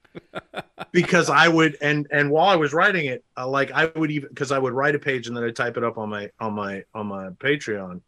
[0.93, 4.29] because I would and and while I was writing it, uh, like I would even
[4.29, 6.31] because I would write a page and then I would type it up on my
[6.39, 8.01] on my on my Patreon,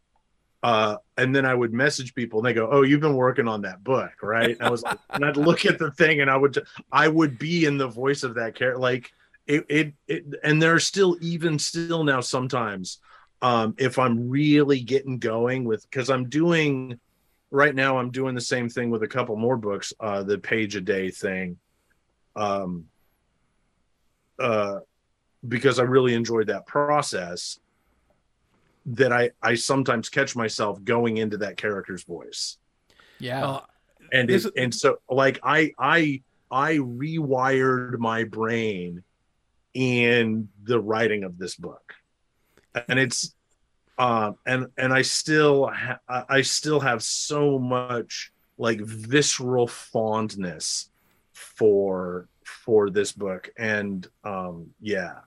[0.63, 3.61] uh, and then I would message people and they go, "Oh, you've been working on
[3.61, 6.37] that book, right?" And I was like, and I'd look at the thing and I
[6.37, 6.57] would
[6.91, 9.11] I would be in the voice of that character, like
[9.45, 12.99] it it, it and there's still even still now sometimes
[13.41, 16.99] um if I'm really getting going with because I'm doing
[17.51, 20.75] right now I'm doing the same thing with a couple more books, uh, the page
[20.75, 21.57] a day thing
[22.35, 22.85] um
[24.39, 24.79] uh
[25.47, 27.59] because I really enjoyed that process
[28.87, 32.57] that I I sometimes catch myself going into that character's voice.
[33.19, 33.45] Yeah.
[33.45, 33.61] Uh,
[34.11, 39.03] and This- it, and so like I I I rewired my brain
[39.73, 41.93] in the writing of this book.
[42.87, 43.33] And it's
[43.97, 50.89] um and and I still ha- I I still have so much like visceral fondness
[51.33, 53.49] for for this book.
[53.57, 55.19] And um yeah.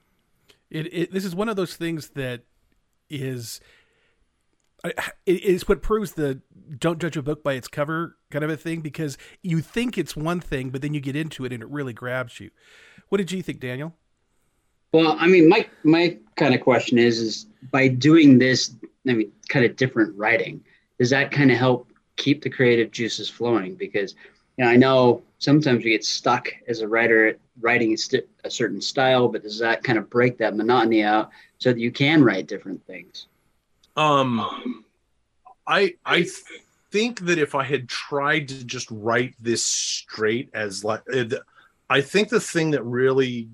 [0.71, 2.43] It, it this is one of those things that
[3.11, 3.61] is
[5.27, 6.41] it is what proves the
[6.79, 10.17] don't judge a book by its cover kind of a thing because you think it's
[10.17, 12.51] one thing but then you get into it and it really grabs you.
[13.11, 13.95] What did you think, Daniel?
[14.93, 18.75] Well, I mean, my my kind of question is, is by doing this,
[19.09, 20.65] I mean, kind of different writing,
[20.99, 23.75] does that kind of help keep the creative juices flowing?
[23.77, 24.15] Because,
[24.57, 27.97] you know, I know sometimes you get stuck as a writer at writing
[28.45, 31.93] a certain style, but does that kind of break that monotony out so that you
[31.93, 33.27] can write different things?
[33.97, 34.85] Um,
[35.67, 36.27] I I
[36.91, 41.25] think that if I had tried to just write this straight as like, uh,
[41.89, 43.49] I think the thing that really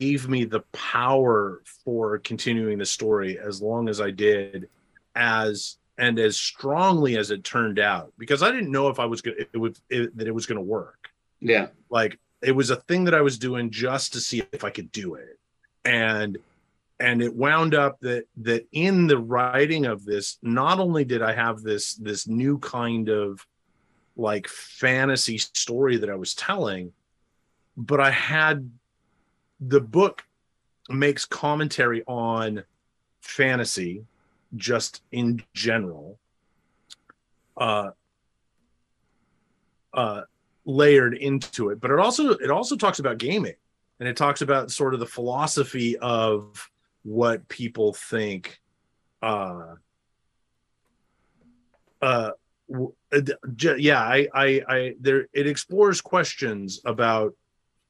[0.00, 4.68] gave me the power for continuing the story as long as I did,
[5.14, 9.20] as and as strongly as it turned out, because I didn't know if I was
[9.20, 11.10] gonna it would it, that it was gonna work
[11.40, 11.68] Yeah.
[11.90, 14.90] like it was a thing that I was doing just to see if I could
[14.90, 15.38] do it.
[15.84, 16.38] And
[17.00, 21.32] and it wound up that that in the writing of this, not only did I
[21.34, 23.46] have this this new kind of
[24.16, 26.92] like fantasy story that I was telling,
[27.76, 28.70] but I had
[29.60, 30.24] the book
[30.88, 32.64] makes commentary on
[33.20, 34.04] fantasy
[34.56, 36.18] just in general.
[37.56, 37.90] Uh
[39.94, 40.22] uh
[40.64, 43.54] layered into it but it also it also talks about gaming
[44.00, 46.70] and it talks about sort of the philosophy of
[47.02, 48.60] what people think
[49.22, 49.74] uh
[52.00, 52.30] uh
[53.12, 53.20] uh,
[53.76, 57.34] yeah, I, I, I, there, it explores questions about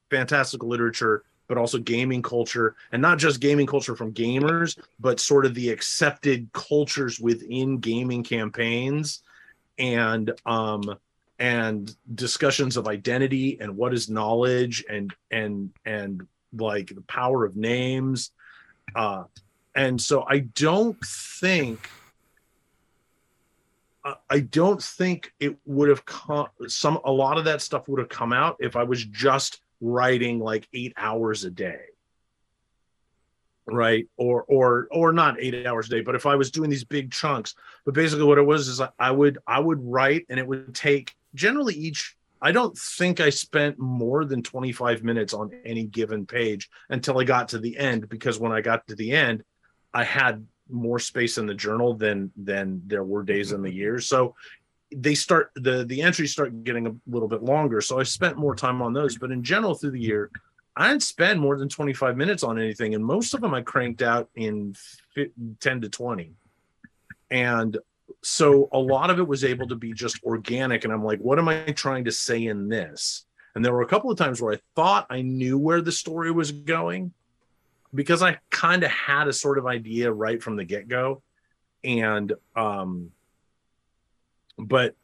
[0.09, 5.45] fantastical literature, but also gaming culture, and not just gaming culture from gamers, but sort
[5.45, 9.23] of the accepted cultures within gaming campaigns,
[9.77, 10.97] and um,
[11.39, 17.55] and discussions of identity and what is knowledge and and and like the power of
[17.55, 18.31] names,
[18.95, 19.23] uh,
[19.75, 21.89] and so I don't think
[24.29, 28.09] I- don't think it would have come some a lot of that stuff would have
[28.09, 31.79] come out if I was just writing like 8 hours a day.
[33.65, 34.07] Right?
[34.17, 37.11] Or or or not 8 hours a day, but if I was doing these big
[37.11, 37.55] chunks.
[37.85, 41.15] But basically what it was is I would I would write and it would take
[41.33, 46.69] generally each I don't think I spent more than 25 minutes on any given page
[46.89, 49.43] until I got to the end because when I got to the end
[49.93, 53.77] I had more space in the journal than than there were days in the mm-hmm.
[53.77, 53.99] year.
[53.99, 54.35] So
[54.95, 57.81] they start the the entries start getting a little bit longer.
[57.81, 59.17] So I spent more time on those.
[59.17, 60.31] But in general, through the year,
[60.75, 64.01] I didn't spend more than 25 minutes on anything, and most of them I cranked
[64.01, 64.75] out in
[65.59, 66.31] 10 to 20.
[67.29, 67.77] And
[68.21, 70.83] so a lot of it was able to be just organic.
[70.83, 73.25] And I'm like, what am I trying to say in this?
[73.55, 76.31] And there were a couple of times where I thought I knew where the story
[76.31, 77.13] was going
[77.93, 81.21] because I kind of had a sort of idea right from the get go.
[81.83, 83.11] And, um,
[84.57, 84.95] but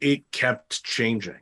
[0.00, 1.40] it kept changing.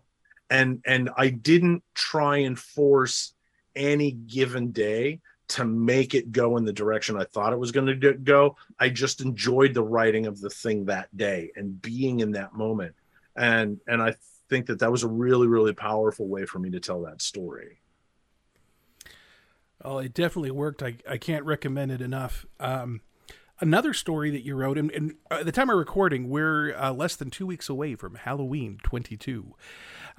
[0.48, 3.34] And, and I didn't try and force
[3.74, 8.00] any given day to make it go in the direction I thought it was going
[8.00, 8.56] to go.
[8.78, 12.94] I just enjoyed the writing of the thing that day and being in that moment.
[13.36, 14.14] And, and I
[14.48, 17.80] think that that was a really, really powerful way for me to tell that story.
[19.84, 20.82] Oh, it definitely worked.
[20.82, 22.46] I, I can't recommend it enough.
[22.58, 23.02] Um,
[23.60, 27.14] another story that you wrote, and, and at the time of recording, we're uh, less
[27.14, 29.54] than two weeks away from Halloween 22.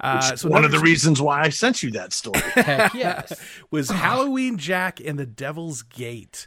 [0.00, 2.40] Uh, so one of the reasons why I sent you that story.
[2.54, 3.32] Heck yes.
[3.70, 6.46] was Halloween Jack and the Devil's Gate.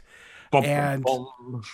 [0.54, 1.04] And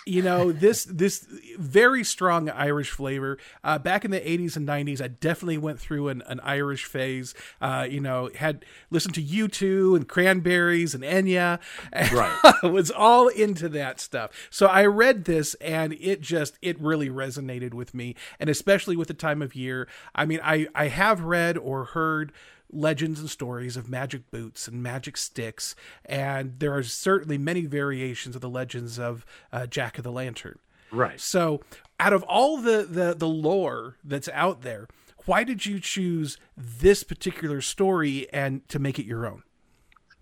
[0.05, 1.25] you know this this
[1.57, 3.37] very strong Irish flavor.
[3.63, 7.33] Uh, back in the '80s and '90s, I definitely went through an, an Irish phase.
[7.61, 11.59] Uh, you know, had listened to U2 and Cranberries and Enya.
[11.91, 14.31] And right, was all into that stuff.
[14.49, 19.07] So I read this, and it just it really resonated with me, and especially with
[19.07, 19.87] the time of year.
[20.15, 22.31] I mean, I I have read or heard
[22.71, 28.35] legends and stories of magic boots and magic sticks, and there are certainly many variations
[28.35, 30.59] of the legends of uh, Jack of the Lantern.
[30.91, 31.19] Right.
[31.19, 31.61] So,
[31.99, 34.87] out of all the, the the lore that's out there,
[35.25, 39.43] why did you choose this particular story and to make it your own?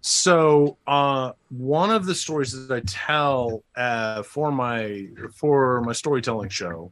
[0.01, 6.49] So, uh, one of the stories that I tell uh, for my for my storytelling
[6.49, 6.91] show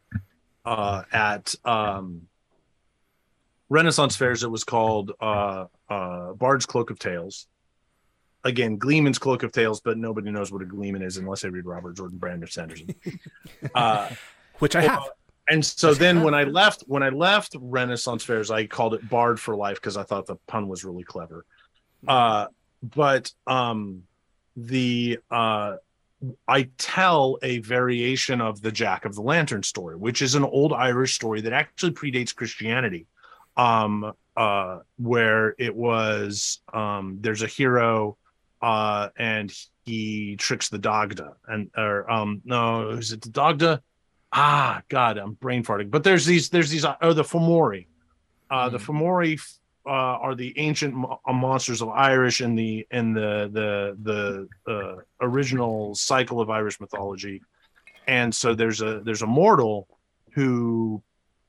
[0.65, 2.27] uh, at um,
[3.75, 7.47] Renaissance fairs, it was called uh, uh, Bard's Cloak of Tales.
[8.45, 11.65] Again, Gleeman's Cloak of Tales, but nobody knows what a Gleeman is unless they read
[11.65, 12.95] Robert Jordan Brandon Sanderson.
[13.75, 14.09] uh,
[14.59, 15.03] Which I have.
[15.49, 19.41] and so then when I left, when I left Renaissance fairs, I called it Bard
[19.41, 21.45] for Life because I thought the pun was really clever.
[22.07, 22.47] Uh,
[22.81, 24.03] but um,
[24.55, 25.75] the uh,
[26.47, 30.71] I tell a variation of the Jack of the Lantern story, which is an old
[30.71, 33.07] Irish story that actually predates Christianity
[33.57, 38.17] um uh where it was um there's a hero
[38.61, 39.53] uh and
[39.85, 43.81] he tricks the Dagda and or um no is it the Dagda?
[44.33, 45.89] Ah god i'm brain farting.
[45.89, 47.87] But there's these there's these oh the fomori.
[48.49, 49.39] Uh the fomori
[49.85, 53.95] uh are the ancient mo- monsters of irish in the in the the
[54.65, 57.41] the uh, original cycle of irish mythology.
[58.07, 59.87] And so there's a there's a mortal
[60.31, 61.01] who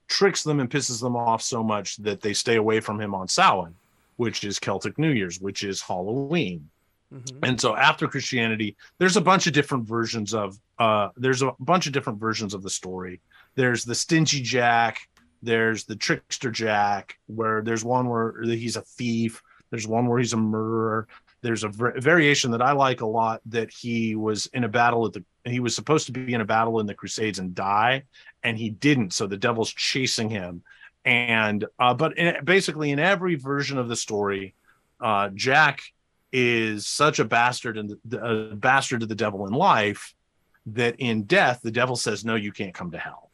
[0.08, 3.28] tricks them and pisses them off so much that they stay away from him on
[3.28, 3.74] Samhain,
[4.16, 6.68] which is Celtic New Year's, which is Halloween.
[7.12, 7.44] Mm-hmm.
[7.44, 11.86] And so after Christianity, there's a bunch of different versions of uh there's a bunch
[11.86, 13.20] of different versions of the story.
[13.54, 15.08] There's the stingy Jack,
[15.42, 20.32] there's the trickster Jack, where there's one where he's a thief, there's one where he's
[20.32, 21.06] a murderer.
[21.42, 25.12] There's a variation that I like a lot that he was in a battle at
[25.12, 28.04] the he was supposed to be in a battle in the Crusades and die,
[28.42, 29.12] and he didn't.
[29.12, 30.62] So the devil's chasing him,
[31.04, 34.54] and uh, but in, basically in every version of the story,
[35.00, 35.82] uh, Jack
[36.32, 40.14] is such a bastard and a bastard to the devil in life
[40.66, 43.30] that in death the devil says no, you can't come to hell,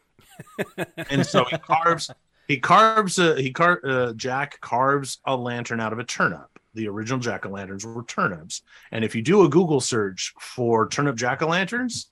[1.10, 2.10] and so he carves
[2.48, 6.51] he carves a, he car uh, Jack carves a lantern out of a turnip.
[6.74, 10.88] The original jack o' lanterns were turnips, and if you do a Google search for
[10.88, 12.10] turnip jack o' lanterns,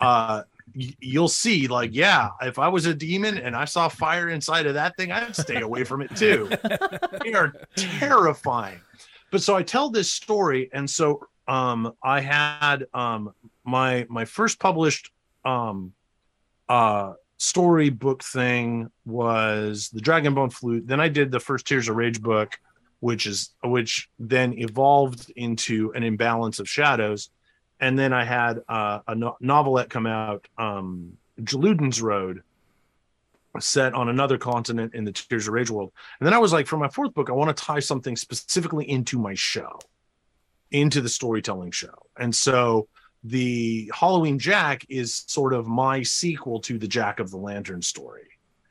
[0.00, 0.42] uh,
[0.74, 4.74] you'll see, like, yeah, if I was a demon and I saw fire inside of
[4.74, 6.50] that thing, I'd stay away from it too.
[7.24, 8.80] they are terrifying.
[9.30, 13.32] But so I tell this story, and so um, I had um,
[13.64, 15.10] my my first published
[15.44, 15.92] um,
[16.68, 20.86] uh, storybook thing was the Dragonbone Flute.
[20.86, 22.58] Then I did the first Tears of Rage book,
[23.00, 27.30] which is which then evolved into an imbalance of shadows
[27.80, 31.16] and then I had uh, a no- novelette come out, um,
[32.00, 32.42] Road,
[33.60, 35.92] set on another continent in the Tears of Rage world.
[36.20, 38.88] And then I was like, for my fourth book, I want to tie something specifically
[38.88, 39.78] into my show,
[40.70, 41.94] into the storytelling show.
[42.18, 42.88] And so
[43.24, 48.28] the Halloween Jack is sort of my sequel to the Jack of the Lantern story.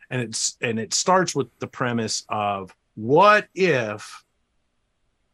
[0.09, 4.23] And it's and it starts with the premise of what if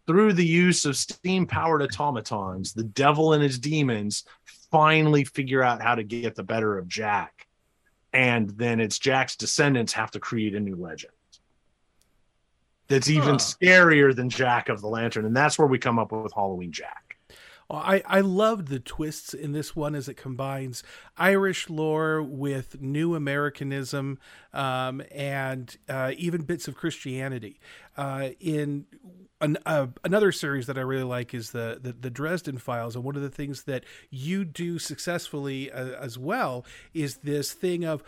[0.08, 4.26] through the use of steam powered automatons, the devil and his demons
[4.72, 7.48] finally figure out how to get the better of Jack.
[8.14, 11.14] And then it's Jack's descendants have to create a new legend
[12.88, 13.38] that's even Huh.
[13.38, 15.26] scarier than Jack of the Lantern.
[15.26, 17.11] And that's where we come up with Halloween Jack.
[17.76, 20.84] I, I loved the twists in this one as it combines
[21.18, 24.20] Irish lore with new Americanism
[24.54, 27.60] um, and uh, even bits of Christianity.
[27.98, 28.86] Uh, in
[29.42, 33.04] an, uh, another series that I really like is the, the the Dresden Files, and
[33.04, 38.04] one of the things that you do successfully uh, as well is this thing of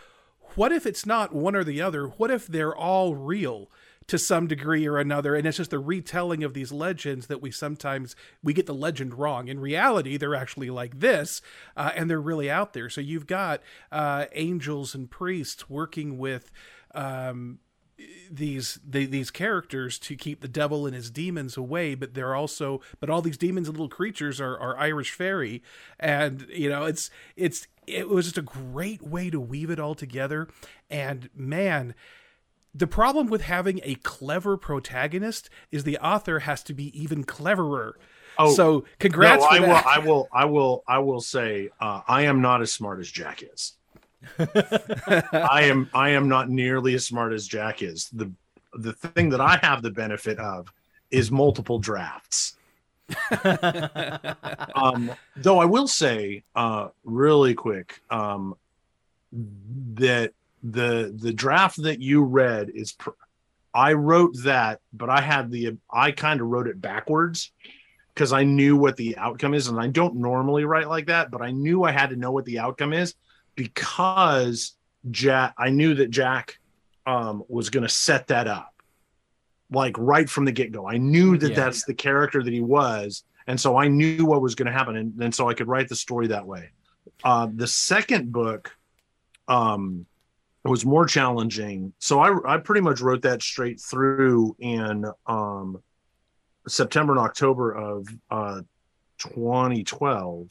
[0.54, 2.06] what if it's not one or the other?
[2.06, 3.70] What if they're all real?
[4.06, 7.50] To some degree or another and it's just the retelling of these legends that we
[7.50, 9.48] sometimes we get the legend wrong.
[9.48, 11.40] In reality they're actually like this
[11.76, 12.90] uh, and they're really out there.
[12.90, 16.50] So you've got uh, angels and priests working with
[16.94, 17.58] um,
[18.30, 22.80] these the, these characters to keep the devil and his demons away but they're also
[22.98, 25.62] but all these demons and little creatures are, are irish fairy.
[25.98, 29.94] And you know it's it's it was just a great way to weave it all
[29.94, 30.48] together.
[30.90, 31.94] And man
[32.74, 37.96] the problem with having a clever protagonist is the author has to be even cleverer.
[38.36, 39.82] Oh, so congrats no, I will.
[39.86, 43.44] I will, I will, I will say, uh, I am not as smart as Jack
[43.44, 43.74] is.
[44.38, 48.08] I am, I am not nearly as smart as Jack is.
[48.12, 48.30] The,
[48.72, 50.72] the thing that I have the benefit of
[51.10, 52.56] is multiple drafts.
[54.74, 58.56] um, though I will say, uh, really quick, um,
[59.32, 60.32] that
[60.64, 63.10] the the draft that you read is, pr-
[63.74, 67.52] I wrote that, but I had the, I kind of wrote it backwards
[68.14, 71.42] because I knew what the outcome is, and I don't normally write like that, but
[71.42, 73.14] I knew I had to know what the outcome is
[73.56, 74.74] because
[75.10, 76.58] Jack, I knew that Jack
[77.06, 78.72] um, was going to set that up
[79.70, 80.88] like right from the get go.
[80.88, 81.56] I knew that Yeah.
[81.56, 84.96] that's the character that he was, and so I knew what was going to happen,
[84.96, 86.70] and, and so I could write the story that way.
[87.22, 88.72] Uh, the second book
[89.48, 90.06] um,
[90.68, 95.82] was more challenging, so I I pretty much wrote that straight through in um,
[96.66, 98.62] September and October of uh,
[99.18, 100.50] 2012.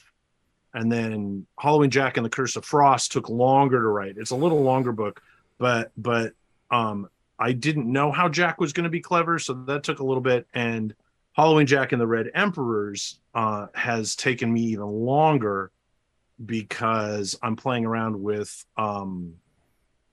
[0.72, 4.16] And then Halloween Jack and the Curse of Frost took longer to write.
[4.18, 5.22] It's a little longer book,
[5.58, 6.32] but but
[6.70, 7.08] um
[7.38, 10.22] I didn't know how Jack was going to be clever, so that took a little
[10.22, 10.46] bit.
[10.54, 10.94] And
[11.32, 15.72] Halloween Jack and the Red Emperors uh, has taken me even longer
[16.44, 19.34] because I'm playing around with um,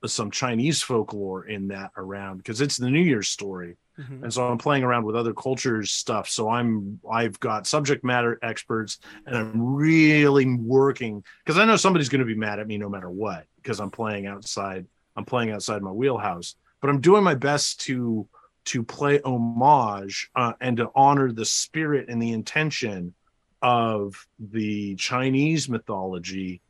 [0.09, 4.23] some Chinese folklore in that around because it's the New Year's story, Mhm.
[4.23, 6.27] and so I'm playing around with other cultures stuff.
[6.29, 12.09] So I'm I've got subject matter experts, and I'm really working because I know somebody's
[12.09, 14.87] going to be mad at me no matter what because I'm playing outside.
[15.15, 18.27] I'm playing outside my wheelhouse, but I'm doing my best to
[18.65, 23.13] to play homage uh, and to honor the spirit and the intention
[23.61, 26.61] of the Chinese mythology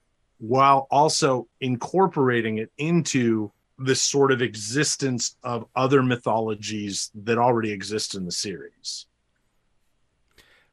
[0.41, 8.15] while also incorporating it into this sort of existence of other mythologies that already exist
[8.15, 9.05] in the series.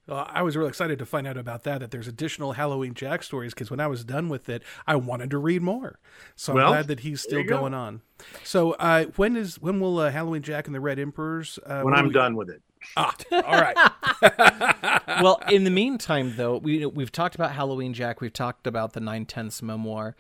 [0.07, 1.81] Well, I was really excited to find out about that.
[1.81, 5.29] That there's additional Halloween Jack stories because when I was done with it, I wanted
[5.33, 5.99] to read more.
[6.35, 7.59] So I'm Well, glad that he's still you go.
[7.61, 8.01] going on.
[8.43, 11.59] So uh, when is when will uh, Halloween Jack and the Red Emperors?
[11.67, 12.63] Uh, When I'm we- done with it.
[12.97, 15.03] Ah, all right.
[15.23, 18.21] well, in the meantime, though, we we've talked about Halloween Jack.
[18.21, 20.17] We've talked about the Nine Tenths memoir.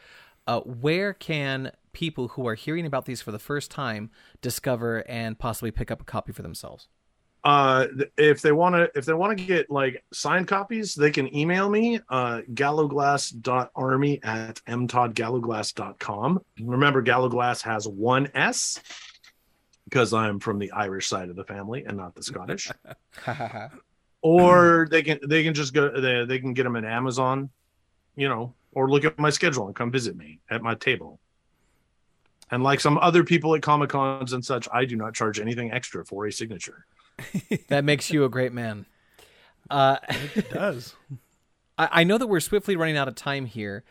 [0.47, 5.39] Uh, where can people who are hearing about these for the first time discover and
[5.39, 6.89] possibly pick up a copy for themselves?
[7.45, 7.87] uh
[8.17, 11.71] if they want to if they want to get like signed copies they can email
[11.71, 18.81] me uh galloglass.army at mtoddgalloglass.com remember galloglass has one s
[19.89, 22.70] because i'm from the irish side of the family and not the scottish
[24.22, 27.51] or they can they can just go they, they can get them at amazon
[28.16, 31.18] you know or look at my schedule and come visit me at my table.
[32.51, 35.70] And like some other people at Comic Cons and such, I do not charge anything
[35.72, 36.86] extra for a signature.
[37.68, 38.86] That makes you a great man.
[39.68, 39.97] Uh,
[40.34, 40.95] It does.
[41.78, 43.84] I, I know that we're swiftly running out of time here,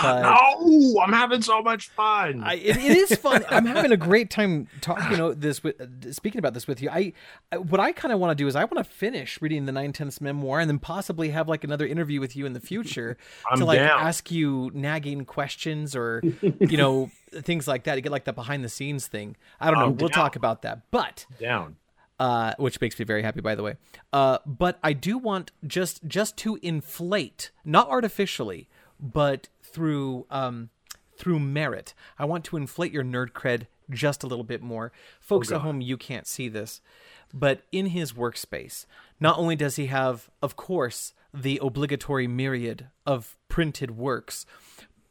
[0.00, 2.42] but no, I'm having so much fun.
[2.42, 3.44] I, it, it is fun.
[3.50, 5.10] I'm having a great time talking.
[5.10, 6.88] You know, this with uh, speaking about this with you.
[6.90, 7.12] I,
[7.50, 9.72] I what I kind of want to do is I want to finish reading the
[9.72, 13.16] Nine Tenths memoir and then possibly have like another interview with you in the future
[13.56, 14.00] to like down.
[14.00, 16.22] ask you nagging questions or
[16.60, 19.36] you know things like that to get like the behind the scenes thing.
[19.60, 19.86] I don't know.
[19.86, 20.16] I'm we'll down.
[20.16, 21.76] talk about that, but Down.
[22.20, 23.76] uh, which makes me very happy, by the way.
[24.12, 28.68] Uh, but I do want just just to inflate, not artificially,
[29.02, 30.70] but through um,
[31.16, 31.92] through merit.
[32.18, 34.92] I want to inflate your nerd cred just a little bit more.
[35.20, 36.80] Folks at home, you can't see this,
[37.34, 38.86] but in his workspace,
[39.20, 44.46] not only does he have, of course, the obligatory myriad of printed works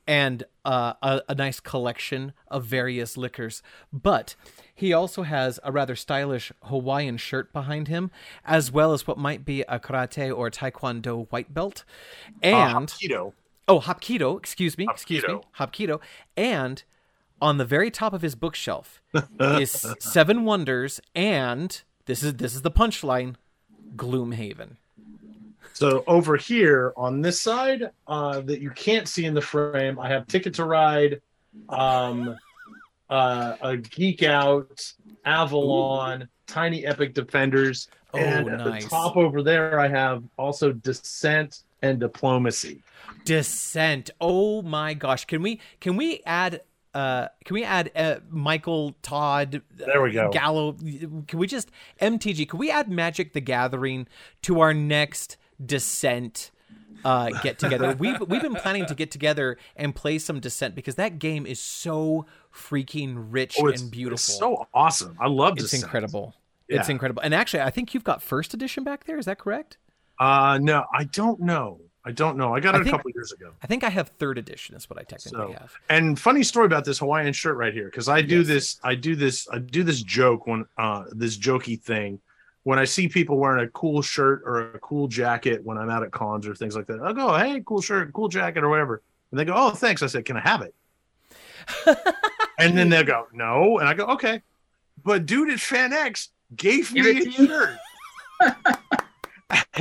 [0.07, 3.61] and uh, a, a nice collection of various liquors.
[3.93, 4.35] But
[4.73, 8.11] he also has a rather stylish Hawaiian shirt behind him,
[8.43, 11.83] as well as what might be a karate or taekwondo white belt.
[12.41, 13.33] And Keto.
[13.67, 15.97] Oh, hapkido, excuse me, excuse me, Hapkido.
[15.97, 16.01] hapkido.
[16.37, 16.83] And
[17.41, 19.01] on the very top of his bookshelf
[19.39, 23.35] is Seven Wonders, and this is this is the punchline,
[23.95, 24.77] Gloomhaven.
[25.73, 30.09] So over here on this side, uh, that you can't see in the frame, I
[30.09, 31.21] have Ticket to Ride,
[31.69, 32.37] um,
[33.09, 34.93] uh, a Geek Out,
[35.25, 38.83] Avalon, Tiny Epic Defenders, Oh, and at nice.
[38.83, 42.83] the top over there, I have also Descent and Diplomacy.
[43.25, 44.09] Descent.
[44.19, 45.25] Oh my gosh.
[45.25, 46.61] Can we can we add
[46.93, 50.29] uh can we add uh, Michael Todd There we go.
[50.31, 50.73] Gallo
[51.27, 51.71] can we just
[52.01, 54.07] MTG can we add Magic the Gathering
[54.43, 56.51] to our next Descent
[57.05, 57.95] uh get together.
[57.99, 61.59] we've we've been planning to get together and play some Descent because that game is
[61.59, 64.15] so freaking rich Oh, and beautiful.
[64.15, 65.15] it's so awesome.
[65.19, 65.83] I love It's Descent.
[65.83, 66.35] incredible.
[66.67, 67.21] It's incredible.
[67.23, 69.77] And actually I think you've got first edition back there, is that correct?
[70.21, 71.79] Uh, no, I don't know.
[72.05, 72.53] I don't know.
[72.55, 73.51] I got I it a think- couple years ago.
[73.63, 75.73] I think I have third edition is what I technically So, have.
[75.89, 79.15] and funny story about this Hawaiian shirt right here, because I do this, I do
[79.15, 82.19] this, I do this joke when, uh, this jokey thing,
[82.63, 86.03] when I see people wearing a cool shirt or a cool jacket when I'm out
[86.03, 87.01] at cons or things like that.
[87.01, 89.01] I go, "Hey, cool shirt, cool jacket, or whatever,"
[89.31, 90.75] and they go, "Oh, thanks." I said, "Can I have it?"
[92.59, 94.41] and then they go, "No," and I go, "Okay,"
[95.03, 97.77] but dude at FanX gave Give me a shirt.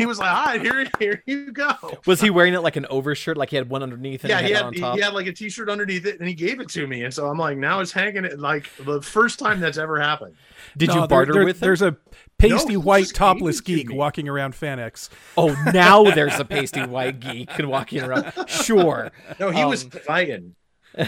[0.00, 1.70] he was like, "All right, here, here you go."
[2.06, 4.46] Was he wearing it like an overshirt, like he had one underneath and yeah, he
[4.48, 4.96] he had, had, on he, top?
[4.96, 7.04] he had like a t-shirt underneath it and he gave it to me.
[7.04, 10.34] And so I'm like, now it's hanging it like the first time that's ever happened.
[10.76, 11.60] Did No, you barter there- with him?
[11.60, 11.96] There's a
[12.38, 15.08] pasty No, white topless it to geek walking around FanX.
[15.36, 18.32] Oh, now there's a pasty white geek walking around.
[18.48, 19.10] Sure.
[19.38, 20.56] No, he was Um, Hawaiian.
[20.98, 21.04] so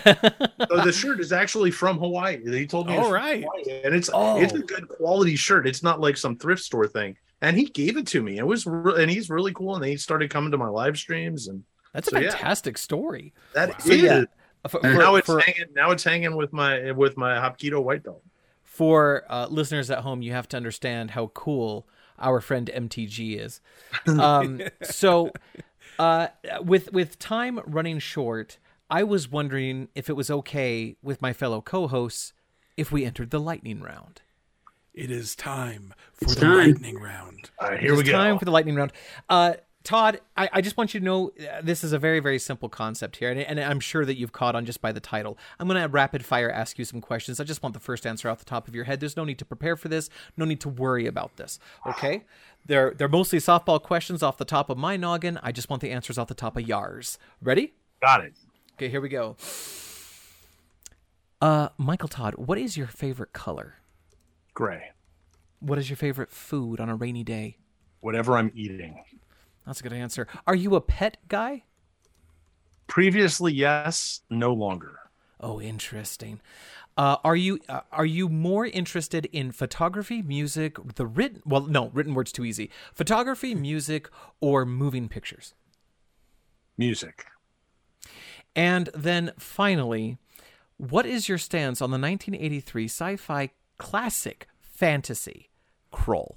[0.85, 2.41] the shirt is actually from Hawaii.
[2.45, 3.43] He told me it's All from.
[3.43, 4.41] Hawaii, and it's Oh.
[4.41, 5.67] it's a good quality shirt.
[5.67, 7.17] It's not like some thrift store thing.
[7.43, 8.39] And he gave it to me.
[8.39, 9.75] It was re- and he's really cool.
[9.77, 12.31] And he started coming to my live streams, and That's a So, yeah.
[12.31, 13.35] fantastic story.
[13.53, 14.25] that is So, yeah,
[14.69, 15.67] For, for- now it's for, hanging.
[15.75, 18.23] Now it's hanging with my with my Hapkido white belt.
[18.63, 21.87] for, uh, listeners at home, you have to understand how cool
[22.19, 23.61] our friend MTG is.
[24.07, 25.33] Um, so,
[25.99, 26.29] uh,
[26.63, 31.61] with with time running short, I was wondering if it was okay with my fellow
[31.61, 32.33] co-hosts
[32.77, 34.22] if we entered the lightning round.
[34.95, 36.57] It is time for It's the time.
[36.73, 37.51] lightning round.
[37.59, 38.13] All right, here it's we go.
[38.13, 38.93] time for the lightning round.
[39.29, 42.39] Uh, Todd, I, I just want you to know uh, this is a very, very
[42.39, 45.37] simple concept here, and, and I'm sure that you've caught on just by the title.
[45.59, 47.41] I'm going to rapid fire ask you some questions.
[47.41, 49.01] I just want the first answer off the top of your head.
[49.01, 51.59] There's no need to prepare for this, no need to worry about this.
[51.87, 52.25] Okay?
[52.65, 55.41] They're they're mostly softball questions off the top of my noggin.
[55.43, 57.19] I just want the answers off the top of yours.
[57.41, 57.73] Ready?
[58.01, 58.35] Got it.
[58.75, 59.37] Okay, here we go.
[61.41, 63.77] Uh, Michael Todd, what is your favorite color?
[64.55, 64.91] Gray.
[65.61, 67.59] What is your favorite food on a rainy day?
[68.01, 69.03] Whatever I'm eating.
[69.67, 70.27] That's a good answer.
[70.47, 71.65] Are you a pet guy?
[72.87, 74.21] Previously, yes.
[74.29, 74.99] No longer.
[75.41, 76.41] Oh, interesting.
[76.97, 81.43] Uh, are you uh, are you more interested in photography, music, the written?
[81.47, 82.71] Well, no, written words too easy.
[82.93, 85.55] Photography, music, or moving pictures.
[86.77, 87.25] Music.
[88.55, 90.19] And then finally,
[90.77, 93.51] what is your stance on the 1983 sci-fi
[93.83, 95.51] classic fantasy
[95.93, 96.37] Krull?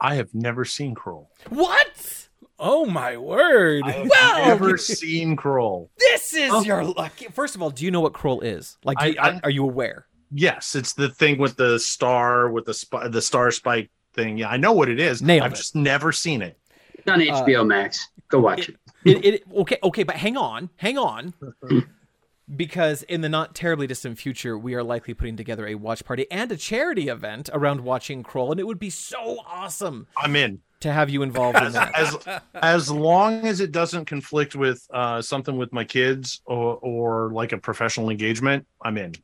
[0.00, 1.26] I have never seen Krull.
[1.50, 2.28] What?
[2.58, 3.84] Oh my word!
[3.86, 5.88] Well, Never seen Krull.
[5.98, 6.62] this is oh.
[6.62, 7.26] your lucky.
[7.26, 8.76] First of all, do you know what Krull is?
[8.84, 10.06] Like, do you- I- I- are you aware?
[10.32, 14.38] Yes, it's the thing with the star with the sp- the star spike thing.
[14.38, 15.22] Yeah, I know what it is.
[15.22, 15.56] Nailed I've it.
[15.56, 16.58] just never seen it.
[16.94, 18.08] It's on uh, HBO Max.
[18.28, 18.76] Go watch it.
[19.04, 21.34] it, it okay okay but hang on hang on
[22.56, 26.26] because in the not terribly distant future we are likely putting together a watch party
[26.30, 30.60] and a charity event around watching Krull and it would be so awesome I'm in.
[30.80, 32.16] to have you involved in that as
[32.54, 37.52] as long as it doesn't conflict with uh, something with my kids or or like
[37.52, 39.14] a professional engagement, I'm in.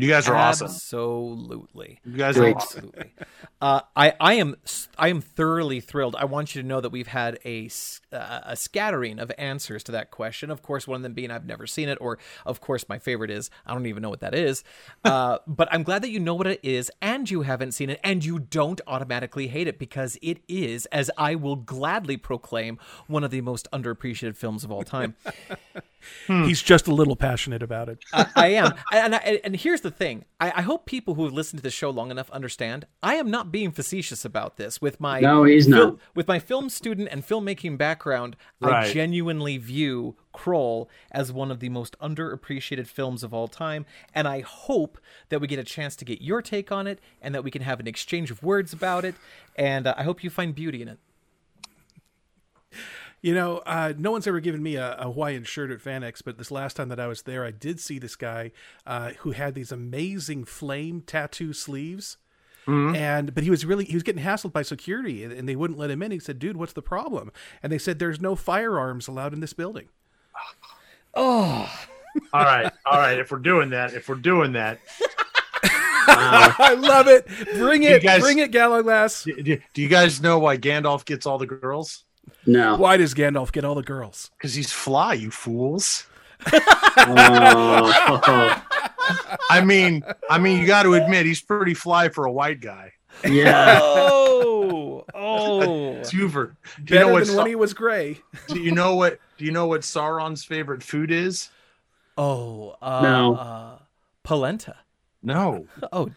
[0.00, 0.66] You guys are awesome.
[0.66, 2.54] absolutely You guys Great.
[2.54, 2.78] are awesome.
[2.94, 3.12] Absolutely.
[3.60, 4.56] Uh, I I am
[4.98, 6.16] I am thoroughly thrilled.
[6.16, 9.82] I want you to know that we've had a s- uh, a scattering of answers
[9.84, 10.50] to that question.
[10.50, 13.30] Of course, one of them being I've never seen it, or of course my favorite
[13.30, 14.64] is I don't even know what that is.
[15.04, 18.00] Uh, but I'm glad that you know what it is and you haven't seen it
[18.02, 22.78] and you don't automatically hate it because it is, as I will gladly proclaim,
[23.08, 25.16] one of the most underappreciated films of all time.
[26.26, 27.98] He's just a little passionate about it.
[28.12, 31.32] I, I am, and I, and here's the thing: I, I hope people who have
[31.32, 32.86] listened to the show long enough understand.
[33.02, 34.80] I am not being facetious about this.
[34.80, 35.98] With my No, he's not.
[36.14, 41.68] With my film student and filmmaking background, I genuinely view Krull as one of the
[41.68, 44.98] most underappreciated films of all time, and I hope
[45.28, 47.62] that we get a chance to get your take on it, and that we can
[47.62, 49.14] have an exchange of words about it,
[49.56, 50.98] and uh, I hope you find beauty in it.
[53.22, 56.38] You know, uh, no one's ever given me a, a Hawaiian shirt at FanX, but
[56.38, 58.50] this last time that I was there, I did see this guy
[58.86, 62.16] uh, who had these amazing flame tattoo sleeves.
[62.66, 65.78] And but he was really he was getting hassled by security, and, and they wouldn't
[65.78, 66.12] let him in.
[66.12, 67.32] He said, "Dude, what's the problem?"
[67.64, 69.88] And they said, "There's no firearms allowed in this building."
[71.14, 71.68] Oh.
[72.32, 73.18] all right, all right.
[73.18, 74.78] If we're doing that, if we're doing that,
[75.62, 77.26] I love it.
[77.54, 79.24] Bring it, guys- bring it, Gallowglass.
[79.24, 82.04] do, do- do you guys know why Gandalf gets all the girls?
[82.46, 82.76] No.
[82.76, 84.30] Why does Gandalf get all the girls?
[84.38, 86.06] Because he's fly, you fools.
[86.52, 88.62] Oh,
[89.50, 92.92] I mean, I mean, you got to admit he's pretty fly for a white guy.
[93.28, 93.78] yeah.
[93.82, 96.02] Oh, oh.
[96.02, 96.56] Super.
[96.82, 97.26] Do you know what?
[97.26, 98.18] than when he was gray.
[98.48, 99.18] do you know what?
[99.38, 101.50] Do you know what Sauron's favorite food is?
[102.16, 103.34] Oh, uh, No.
[103.36, 103.78] uh,
[104.22, 104.76] polenta.
[105.22, 106.10] No, Oh,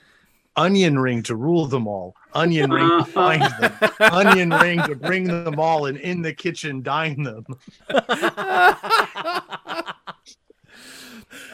[0.56, 2.16] onion ring to rule them all.
[2.34, 3.74] Onion ring to find them.
[4.00, 7.46] Onion ring to bring them all and in the kitchen dine them.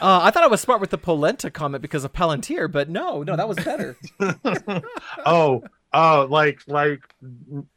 [0.02, 3.22] Uh, I thought I was smart with the polenta comment because of Palantir, but no,
[3.22, 3.98] no, that was better.
[5.26, 5.62] oh,
[5.94, 7.02] oh, like, like,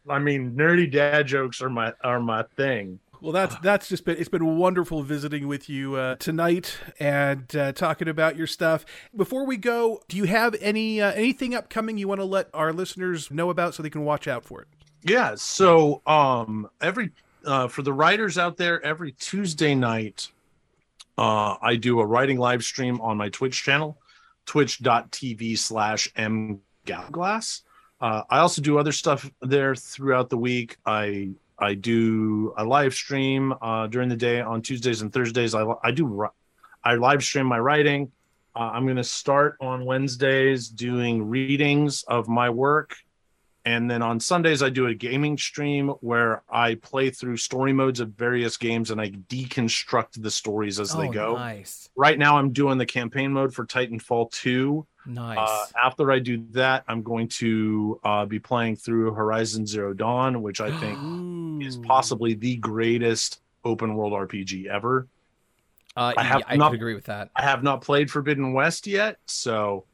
[0.09, 3.01] I mean, nerdy dad jokes are my are my thing.
[3.23, 7.71] Well, that's that's just been it's been wonderful visiting with you uh, tonight and uh,
[7.71, 8.85] talking about your stuff.
[9.15, 12.73] Before we go, do you have any uh, anything upcoming you want to let our
[12.73, 14.69] listeners know about so they can watch out for it?
[15.05, 15.37] Yeah.
[15.37, 17.13] So, um, every
[17.45, 20.29] uh, for the writers out there, every Tuesday night,
[21.17, 23.99] uh, I do a writing live stream on my Twitch channel,
[24.47, 27.63] twitch.tv slash mgalglass.
[28.01, 30.77] Uh, I also do other stuff there throughout the week.
[30.85, 35.55] I I do a live stream uh, during the day on Tuesdays and Thursdays.
[35.55, 36.29] I I do
[36.85, 38.11] I live stream my writing.
[38.55, 42.97] Uh, I'm going to start on Wednesdays doing readings of my work
[43.65, 48.01] and then on Sundays, I do a gaming stream where I play through story modes
[48.01, 51.35] of various games and I deconstruct the stories as they oh, go.
[51.37, 54.85] nice, Right now, I'm doing the campaign mode for Titanfall 2.
[55.07, 55.39] nice.
[55.39, 60.43] Uh, after I do that, I'm going to uh, be playing through Horizon Zero Dawn,
[60.43, 65.07] which I think is possibly the greatest open world RPG ever.
[65.97, 67.31] uh, I have yeah, I not- could agree with that.
[67.37, 69.85] I have not played Forbidden West yet, so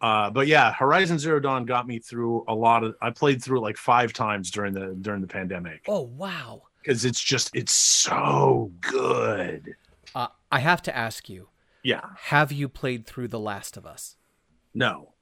[0.00, 3.58] uh but yeah, Horizon Zero Dawn got me through a lot of I played through
[3.58, 6.62] it like 5 times during the during the pandemic Oh, wow.
[6.84, 9.74] cuz it's just it's so good.
[10.14, 11.48] Uh, I have to ask you:
[11.82, 12.00] Yeah.
[12.16, 14.16] Have you played through The Last of Us?
[14.72, 15.12] No.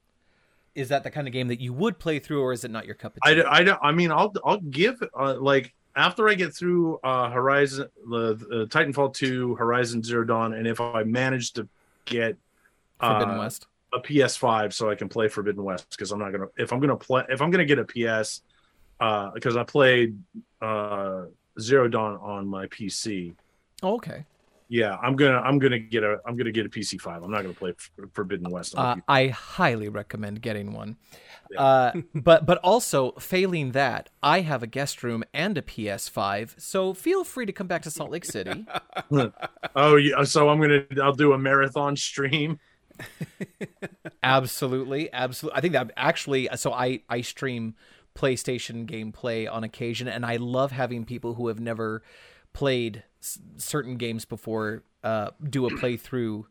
[0.74, 2.84] Is that the kind of game that you would play through, or is it not
[2.86, 3.42] your cup of tea?
[3.42, 7.88] I, don't I mean I'll I'll give uh, like after I get through uh Horizon
[8.10, 11.68] the, the Titanfall 2, Horizon Zero Dawn and if I manage to
[12.04, 12.36] get
[13.00, 13.66] Forbidden uh, West.
[13.94, 16.96] A PS5 so I can play Forbidden West because I'm not gonna if I'm gonna
[16.96, 18.42] play if I'm gonna get a PS
[19.00, 20.18] uh because I played
[20.60, 21.24] uh
[21.60, 23.34] Zero Dawn on my PC.
[23.82, 24.24] Oh, okay.
[24.68, 27.24] Yeah, I'm gonna I'm gonna get a I'm gonna get a PC5.
[27.24, 27.74] I'm not gonna play
[28.12, 28.74] Forbidden West.
[28.74, 30.96] On Uh, I highly recommend getting one.
[31.50, 31.60] Yeah.
[31.62, 36.94] Uh, but but also failing that, I have a guest room and a PS5, so
[36.94, 38.66] feel free to come back to Salt Lake City.
[39.76, 42.58] Oh, yeah, so I'm gonna I'll do a marathon stream.
[44.22, 45.56] Absolutely, absolutely.
[45.56, 47.74] I think that actually, so I I stream
[48.14, 52.02] PlayStation gameplay on occasion, and I love having people who have never
[52.52, 56.44] played s- certain games before uh, do a playthrough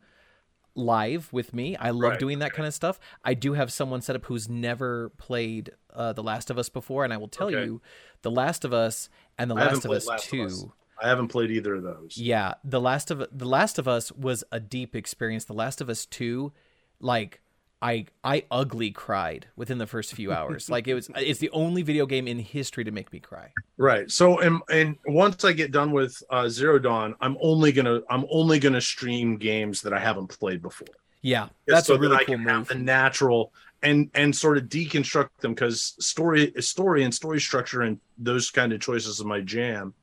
[0.76, 1.76] live with me.
[1.78, 3.00] I love Right, doing that kind of stuff.
[3.24, 7.04] I do have someone set up who's never played uh, The Last of Us before,
[7.04, 7.64] and I will tell Okay.
[7.66, 7.82] you,
[8.24, 10.46] The Last of Us and The I Last of Us Last of Two.
[10.46, 10.66] Us.
[11.04, 12.18] I haven't played either of those.
[12.18, 15.46] Yeah, the last of the Last of Us was a deep experience.
[15.46, 16.54] The Last of Us Two,
[17.00, 17.42] like
[17.82, 20.70] I I ugly cried within the first few hours.
[20.70, 23.52] like it was it's the only video game in history to make me cry.
[23.78, 24.10] Right.
[24.10, 28.26] So and and once I get done with uh, Zero Dawn, I'm only gonna I'm
[28.32, 30.88] only gonna stream games that I haven't played before.
[31.22, 32.52] Yeah, that's so a really that I cool can move.
[32.54, 37.82] have the natural and and sort of deconstruct them because story story and story structure
[37.82, 39.94] and those kind of choices are my jam.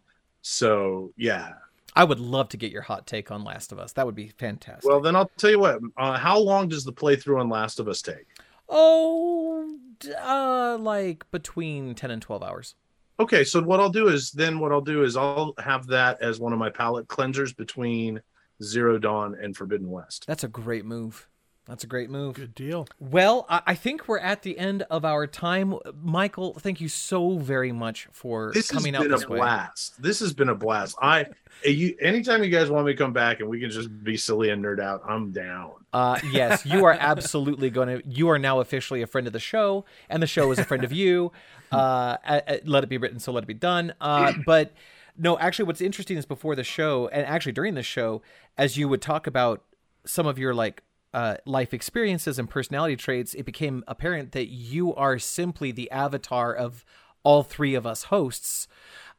[0.42, 1.54] So yeah.
[1.96, 3.92] I would love to get your hot take on Last of Us.
[3.92, 4.88] That would be fantastic.
[4.88, 5.80] Well, then I'll tell you what.
[5.96, 8.26] Uh, how long does the playthrough on Last of Us take?
[8.70, 9.76] oh,
[10.18, 12.74] uh, like between ten and twelve hours.
[13.18, 16.40] Okay, so what I'll do is then what I'll do is I'll have that as
[16.40, 18.20] one of my palette cleansers between
[18.62, 20.24] Zero Dawn and Forbidden West.
[20.26, 21.28] That's a great move.
[21.70, 22.34] That's a great move.
[22.34, 22.86] Good deal.
[22.98, 25.74] Well, I I think we're at the end of our time.
[26.02, 29.32] Michael, thank you so very much for This coming out been this has been a
[29.34, 29.38] way.
[29.38, 30.02] blast.
[30.02, 30.96] This has been a blast.
[31.00, 31.26] I
[31.64, 34.50] you anytime you guys want me to come back and we can just be silly
[34.50, 35.70] and nerd out, I'm down.
[35.92, 38.02] Uh, yes, you are absolutely going to.
[38.06, 40.84] You are now officially a friend of the show, and the show is a friend
[40.84, 41.32] of you.
[41.72, 43.94] Uh, a- a- let it be written, so let it be done.
[44.00, 44.72] Uh, but
[45.16, 48.22] no, actually, what's interesting is before the show, and actually during the show,
[48.58, 49.62] as you would talk about
[50.04, 50.82] some of your like
[51.12, 56.54] uh, life experiences and personality traits, it became apparent that you are simply the avatar
[56.54, 56.84] of
[57.22, 58.68] all three of us hosts.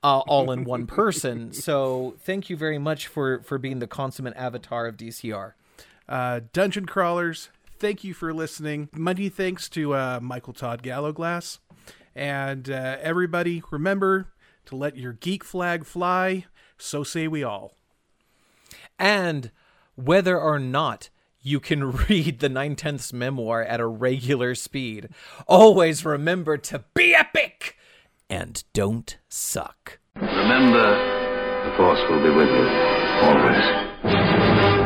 [0.04, 1.54] Uh, all in one person.
[1.54, 5.54] So thank you very much for for being the consummate avatar of DCR.
[6.10, 8.90] Uh, Dungeon crawlers, thank you for listening.
[8.94, 11.60] Many thanks to uh, Michael Todd Gallowglass.
[12.16, 14.30] And uh, everybody, remember
[14.66, 16.46] to let your geek flag fly.
[16.80, 17.76] So say we all.
[18.98, 19.52] and
[19.96, 21.10] whether or not
[21.42, 25.10] you can read the nine tenths memoir at a regular speed,
[25.48, 27.78] always remember to be epic
[28.30, 30.00] and don't suck.
[30.16, 30.96] Remember,
[31.66, 32.68] the Force will be with you,
[33.22, 34.81] always.